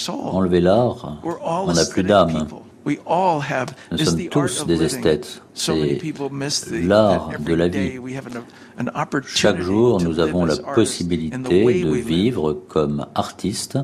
[0.09, 2.47] Enlevez l'art, on n'a plus d'âme.
[2.85, 5.40] Nous sommes tous des esthètes.
[5.53, 7.91] C'est l'art de la vie.
[9.27, 13.77] Chaque jour, nous avons la possibilité de vivre comme artistes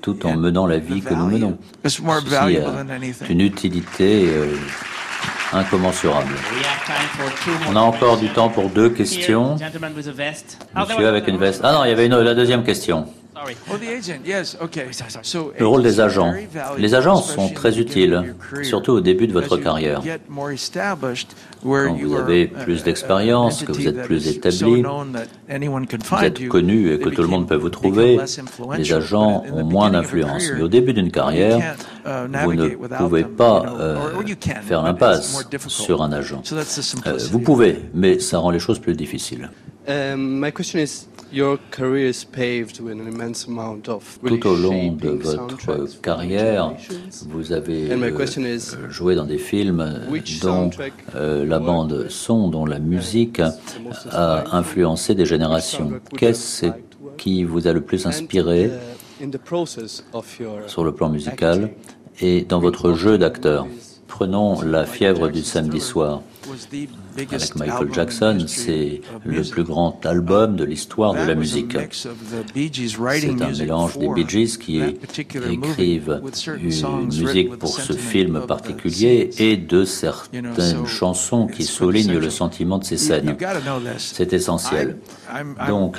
[0.00, 1.58] tout en menant la vie que nous menons.
[1.84, 4.54] C'est une utilité euh,
[5.52, 6.32] incommensurable.
[7.68, 9.56] On a encore du temps pour deux questions.
[9.56, 11.60] Monsieur avec une veste.
[11.64, 13.06] Ah non, il y avait une, la deuxième question.
[13.70, 14.66] Oh,
[15.58, 16.34] Le rôle des agents.
[16.78, 20.02] Les agents sont très utiles, surtout au début de votre carrière.
[21.62, 26.98] Quand vous avez plus uh, d'expérience, que vous êtes plus établi, vous êtes connu et
[26.98, 28.18] que tout le monde peut vous trouver,
[28.76, 30.50] les agents ont moins d'influence.
[30.54, 33.96] Mais au début d'une carrière, uh, vous ne pouvez pas euh,
[34.62, 36.42] faire l'impasse sur un agent.
[37.06, 39.50] Euh, vous pouvez, mais ça rend les choses plus difficiles.
[39.88, 40.44] Um,
[44.26, 46.74] tout au long de votre carrière,
[47.28, 50.00] vous avez euh, joué dans des films
[50.42, 50.70] dont
[51.14, 53.40] euh, la bande son, dont la musique
[54.10, 55.92] a influencé des générations.
[56.16, 56.66] Qu'est-ce
[57.16, 58.70] qui vous a le plus inspiré
[60.66, 61.70] sur le plan musical
[62.20, 63.66] et dans votre jeu d'acteur?
[64.06, 66.20] Prenons la fièvre du samedi soir
[67.16, 71.76] avec Michael Jackson, c'est le plus grand album de l'histoire de la musique.
[71.90, 76.22] C'est un mélange des Bee Gees qui écrivent
[76.58, 82.84] une musique pour ce film particulier et de certaines chansons qui soulignent le sentiment de
[82.84, 83.36] ces scènes.
[83.98, 84.96] C'est essentiel.
[85.68, 85.98] Donc,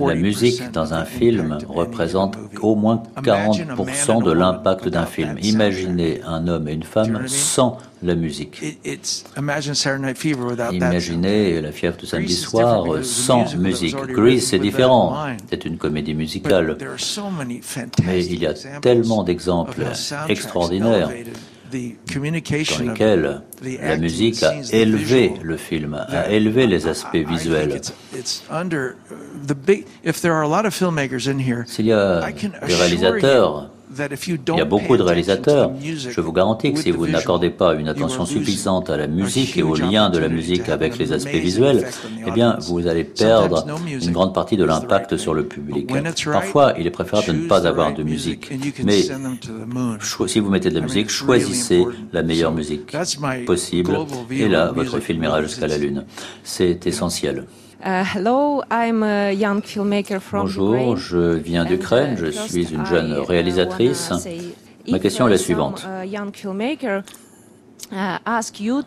[0.00, 5.36] la musique dans un film représente au moins 40% de l'impact d'un film.
[5.42, 8.62] Imaginez un homme et une femme sans la musique.
[10.72, 13.96] Imaginez la fièvre du samedi soir sans musique.
[13.96, 15.26] Grease, c'est différent.
[15.50, 16.76] C'est une comédie musicale.
[18.06, 19.84] Mais il y a tellement d'exemples
[20.28, 21.10] extraordinaires
[21.70, 27.80] dans lesquels la musique a élevé le film, a élevé les aspects visuels.
[31.66, 32.30] S'il y a
[32.66, 35.72] des réalisateurs il y a beaucoup de réalisateurs.
[35.82, 39.62] Je vous garantis que si vous n'accordez pas une attention suffisante à la musique et
[39.62, 41.86] au lien de la musique avec les aspects visuels,
[42.26, 43.64] eh bien, vous allez perdre
[44.02, 45.88] une grande partie de l'impact sur le public.
[46.24, 48.50] Parfois, il est préférable de ne pas avoir de musique.
[48.84, 49.02] Mais
[50.26, 52.96] si vous mettez de la musique, choisissez la meilleure musique
[53.46, 53.98] possible.
[54.30, 56.04] Et là, votre film ira jusqu'à la Lune.
[56.42, 57.46] C'est essentiel.
[57.80, 62.84] Uh, hello, I'm a young filmmaker from Bonjour, je viens d'Ukraine, je uh, suis une
[62.84, 64.10] jeune réalisatrice.
[64.88, 65.86] Ma question est la suivante.
[65.86, 66.08] Uh,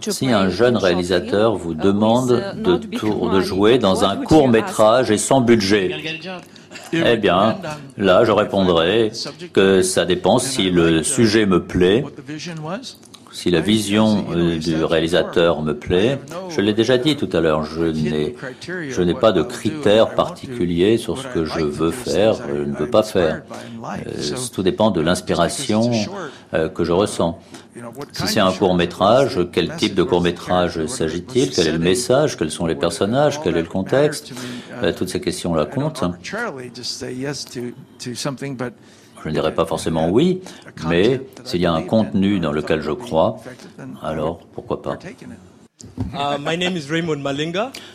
[0.09, 5.39] si un jeune réalisateur vous demande de, de jouer dans un court métrage et sans
[5.39, 5.95] budget,
[6.91, 7.57] eh bien,
[7.97, 9.11] là, je répondrai
[9.53, 12.03] que ça dépend si le sujet me plaît
[13.32, 16.19] si la vision euh, du réalisateur me plaît,
[16.49, 17.84] je l'ai déjà dit tout à l'heure, je
[19.03, 23.03] n'ai, pas de critères particuliers sur ce que je veux faire, je ne veux pas
[23.03, 23.43] faire.
[23.84, 25.91] Euh, tout dépend de l'inspiration
[26.53, 27.39] euh, que je ressens.
[28.11, 31.51] Si c'est un court métrage, quel type de court métrage s'agit-il?
[31.51, 32.38] Quel est le message?
[32.38, 33.39] Quels sont les personnages?
[33.41, 34.34] Quel est le contexte?
[34.97, 36.03] Toutes ces questions-là comptent.
[39.24, 40.41] Je ne dirais pas forcément oui,
[40.88, 43.38] mais s'il y a un contenu dans lequel je crois,
[44.01, 44.97] alors pourquoi pas.
[46.13, 46.38] Uh,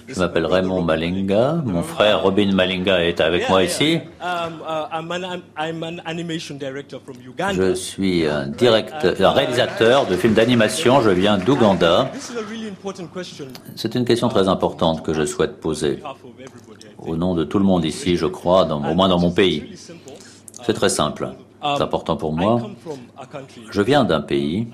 [0.09, 1.63] je m'appelle Raymond Malinga.
[1.65, 4.01] Mon frère Robin Malinga est avec moi ici.
[7.55, 11.01] Je suis un, directeur, un réalisateur de films d'animation.
[11.01, 12.11] Je viens d'Ouganda.
[13.77, 16.03] C'est une question très importante que je souhaite poser.
[16.99, 19.65] Au nom de tout le monde ici, je crois, dans, au moins dans mon pays.
[20.67, 21.29] C'est très simple.
[21.63, 22.61] C'est important pour moi.
[23.71, 24.67] Je viens d'un pays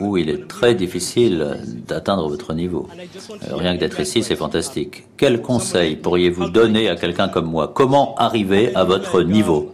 [0.00, 2.88] où il est très difficile d'atteindre votre niveau.
[3.30, 5.04] Euh, rien que d'être ici, c'est fantastique.
[5.18, 7.70] Quel conseil pourriez-vous donner à quelqu'un comme moi?
[7.74, 9.72] Comment arriver à votre niveau?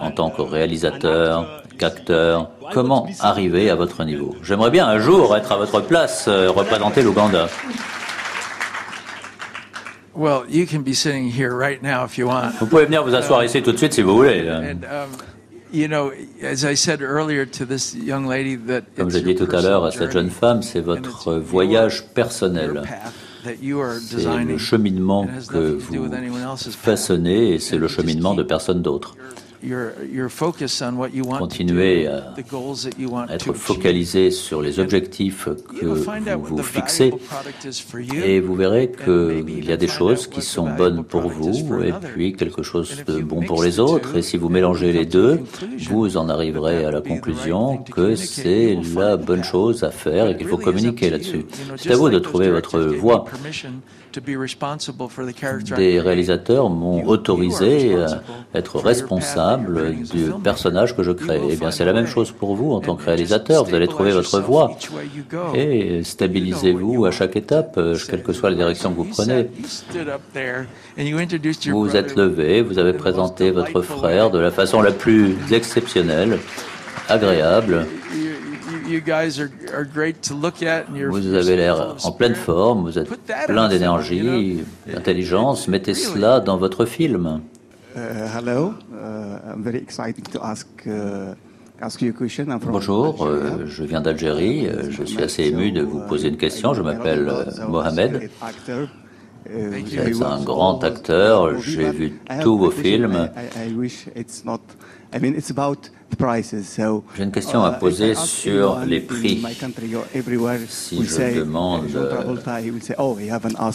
[0.00, 4.34] En tant que réalisateur, qu'acteur, comment arriver à votre niveau?
[4.42, 7.48] J'aimerais bien un jour être à votre place, euh, représenter l'Ouganda.
[10.14, 12.54] Well, you can be sitting here right now if you want.
[12.60, 14.48] Vous pouvez venir vous asseoir ici tout de suite si vous voulez.
[14.48, 15.10] And, um,
[15.72, 19.48] you know, as I said earlier to this young lady that Comme j'ai dit tout
[19.50, 22.82] à l'heure à cette jeune femme, c'est votre voyage personnel.
[23.44, 26.08] C'est le cheminement que vous
[26.70, 29.16] façonnez et c'est le cheminement de personne d'autre.
[31.38, 32.34] Continuez à
[33.30, 35.48] être focalisé sur les objectifs
[35.80, 37.12] que vous vous fixez
[38.22, 42.34] et vous verrez qu'il y a des choses qui sont bonnes pour vous et puis
[42.34, 44.16] quelque chose de bon pour les autres.
[44.16, 45.40] Et si vous mélangez les deux,
[45.88, 50.48] vous en arriverez à la conclusion que c'est la bonne chose à faire et qu'il
[50.48, 51.46] faut communiquer là-dessus.
[51.76, 53.24] C'est à vous de trouver votre voie.
[55.76, 58.22] Des réalisateurs m'ont autorisé à
[58.54, 61.40] être responsable du personnage que je crée.
[61.50, 63.64] Eh bien, c'est la même chose pour vous en tant que réalisateur.
[63.64, 64.70] Vous allez trouver votre voie
[65.54, 69.48] et stabilisez-vous à chaque étape, quelle que soit la direction que vous prenez.
[71.72, 76.38] Vous vous êtes levé, vous avez présenté votre frère de la façon la plus exceptionnelle,
[77.08, 77.86] agréable.
[81.10, 83.08] Vous avez l'air en pleine forme, vous êtes
[83.46, 85.68] plein d'énergie, d'intelligence.
[85.68, 87.40] Mettez cela dans votre film.
[92.70, 94.66] Bonjour, euh, je viens d'Algérie.
[94.66, 96.72] Euh, je suis assez ému de vous poser une question.
[96.74, 98.30] Je m'appelle euh, Mohamed.
[99.50, 101.60] Vous êtes un grand acteur.
[101.60, 103.28] J'ai vu tous vos films.
[107.16, 109.42] J'ai une question à uh, poser sur les prix.
[110.68, 111.84] Si je demande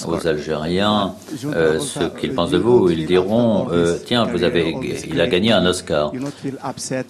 [0.05, 4.75] oh, aux Algériens euh, ce qu'ils pensent de vous, ils diront euh, tiens, vous avez,
[5.07, 6.11] il a gagné un Oscar.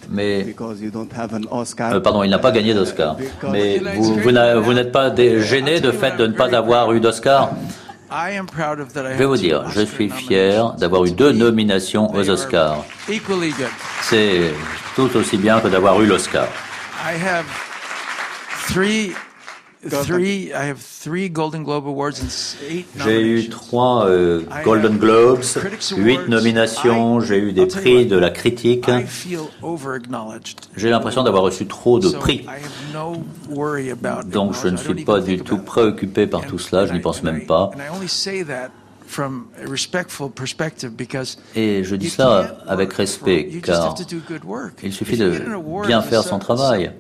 [0.09, 3.17] Mais euh, pardon, il n'a pas gagné d'Oscar.
[3.51, 7.51] Mais vous, vous n'êtes pas gêné de fait de ne pas avoir eu d'Oscar
[9.13, 12.83] je vais vous dire, je suis fier d'avoir eu deux nominations aux Oscars.
[14.01, 14.51] C'est
[14.95, 16.47] tout aussi bien que d'avoir eu l'Oscar.
[22.97, 25.39] J'ai eu trois euh, Golden Globes,
[25.95, 28.89] huit nominations, j'ai eu des prix de la critique.
[30.75, 32.45] J'ai l'impression d'avoir reçu trop de prix.
[34.25, 37.45] Donc je ne suis pas du tout préoccupé par tout cela, je n'y pense même
[37.45, 37.71] pas.
[41.55, 43.95] Et je dis ça avec respect, car
[44.83, 45.41] il suffit de
[45.87, 46.91] bien faire son travail.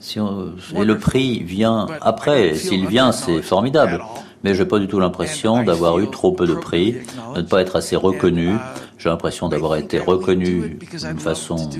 [0.00, 2.54] Si et le prix vient après.
[2.54, 4.02] S'il vient, c'est formidable.
[4.44, 6.96] Mais je n'ai pas du tout l'impression d'avoir eu trop peu de prix,
[7.34, 8.54] de ne pas être assez reconnu.
[8.54, 8.58] Uh,
[8.98, 11.70] J'ai l'impression d'avoir été reconnu d'une façon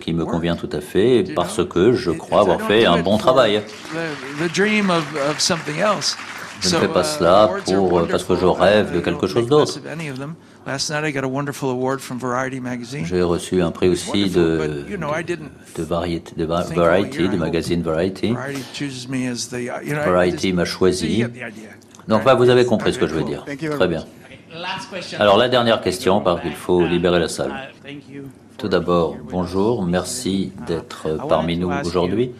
[0.00, 3.62] qui me convient tout à fait, parce que je crois avoir fait un bon travail.
[6.62, 9.80] Je ne fais pas cela pour, parce que je rêve de quelque chose d'autre.
[13.04, 14.84] J'ai reçu un prix aussi de,
[15.76, 18.34] de, variété, de Variety, du magazine Variety.
[20.04, 21.24] Variety m'a choisi.
[22.08, 23.44] Donc, vous avez compris ce que je veux dire.
[23.44, 24.04] Très bien.
[25.18, 27.52] Alors, la dernière question, parce qu'il faut libérer la salle.
[28.58, 32.32] Tout d'abord, bonjour, merci d'être parmi nous aujourd'hui.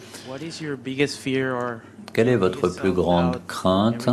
[2.13, 4.09] Quelle est votre plus grande crainte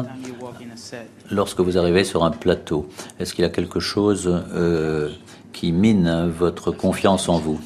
[1.30, 2.88] lorsque vous arrivez sur un plateau?
[3.20, 5.10] Est-ce qu'il y a quelque chose euh,
[5.52, 7.60] qui mine votre confiance en vous?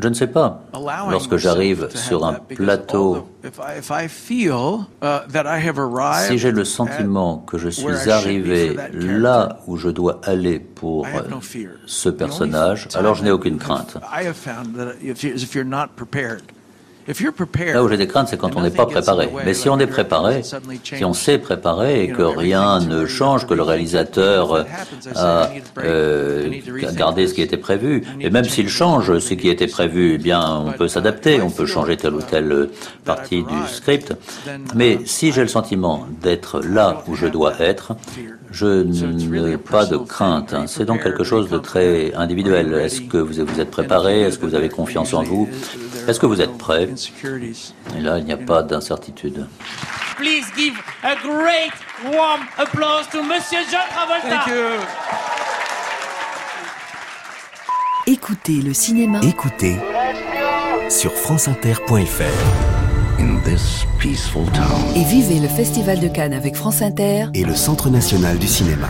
[0.00, 0.62] Je ne sais pas.
[1.10, 3.28] Lorsque j'arrive sur un plateau,
[6.28, 11.06] si j'ai le sentiment que je suis arrivé là où je dois aller pour
[11.86, 13.96] ce personnage, alors je n'ai aucune crainte.
[17.72, 19.28] Là où j'ai des craintes, c'est quand on n'est pas préparé.
[19.44, 20.42] Mais si on est préparé,
[20.82, 24.66] si on s'est préparé et que rien ne change, que le réalisateur
[25.14, 26.50] a euh,
[26.94, 30.42] gardé ce qui était prévu, et même s'il change ce qui était prévu, eh bien,
[30.66, 32.70] on peut s'adapter, on peut changer telle ou telle
[33.04, 34.12] partie du script.
[34.74, 37.94] Mais si j'ai le sentiment d'être là où je dois être,
[38.50, 40.54] je n'ai pas de crainte.
[40.66, 42.74] C'est donc quelque chose de très individuel.
[42.74, 44.22] Est-ce que vous êtes préparé?
[44.22, 45.48] Est-ce que vous avez confiance en vous?
[46.08, 46.88] Est-ce que vous êtes prêt
[47.96, 49.46] Et là, il n'y a pas d'incertitude.
[50.16, 51.72] Please give a great
[52.04, 54.44] warm applause to Monsieur John Travolta.
[58.06, 59.20] Écoutez le cinéma.
[59.22, 59.76] Écoutez
[60.88, 62.76] sur franceinter.fr.
[64.94, 68.88] Et vivez le Festival de Cannes avec France Inter et le Centre national du cinéma.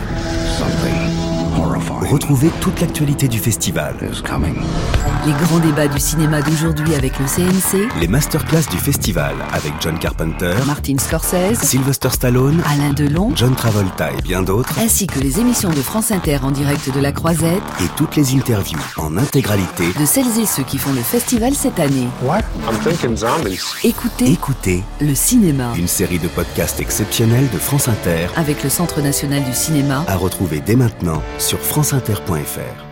[2.09, 7.87] Retrouvez toute l'actualité du festival, Les grands débats du cinéma d'aujourd'hui avec le CNC.
[7.99, 14.11] Les masterclass du festival avec John Carpenter, Martin Scorsese, Sylvester Stallone, Alain Delon, John Travolta
[14.11, 14.79] et bien d'autres.
[14.79, 17.61] Ainsi que les émissions de France Inter en direct de la Croisette.
[17.81, 21.79] Et toutes les interviews en intégralité de celles et ceux qui font le festival cette
[21.79, 22.07] année.
[22.23, 22.39] What?
[22.67, 23.61] I'm thinking zombies.
[23.83, 25.73] Écoutez, écoutez le cinéma.
[25.77, 30.15] Une série de podcasts exceptionnels de France Inter avec le Centre national du cinéma à
[30.15, 32.86] retrouver dès maintenant sur franceinter.fr.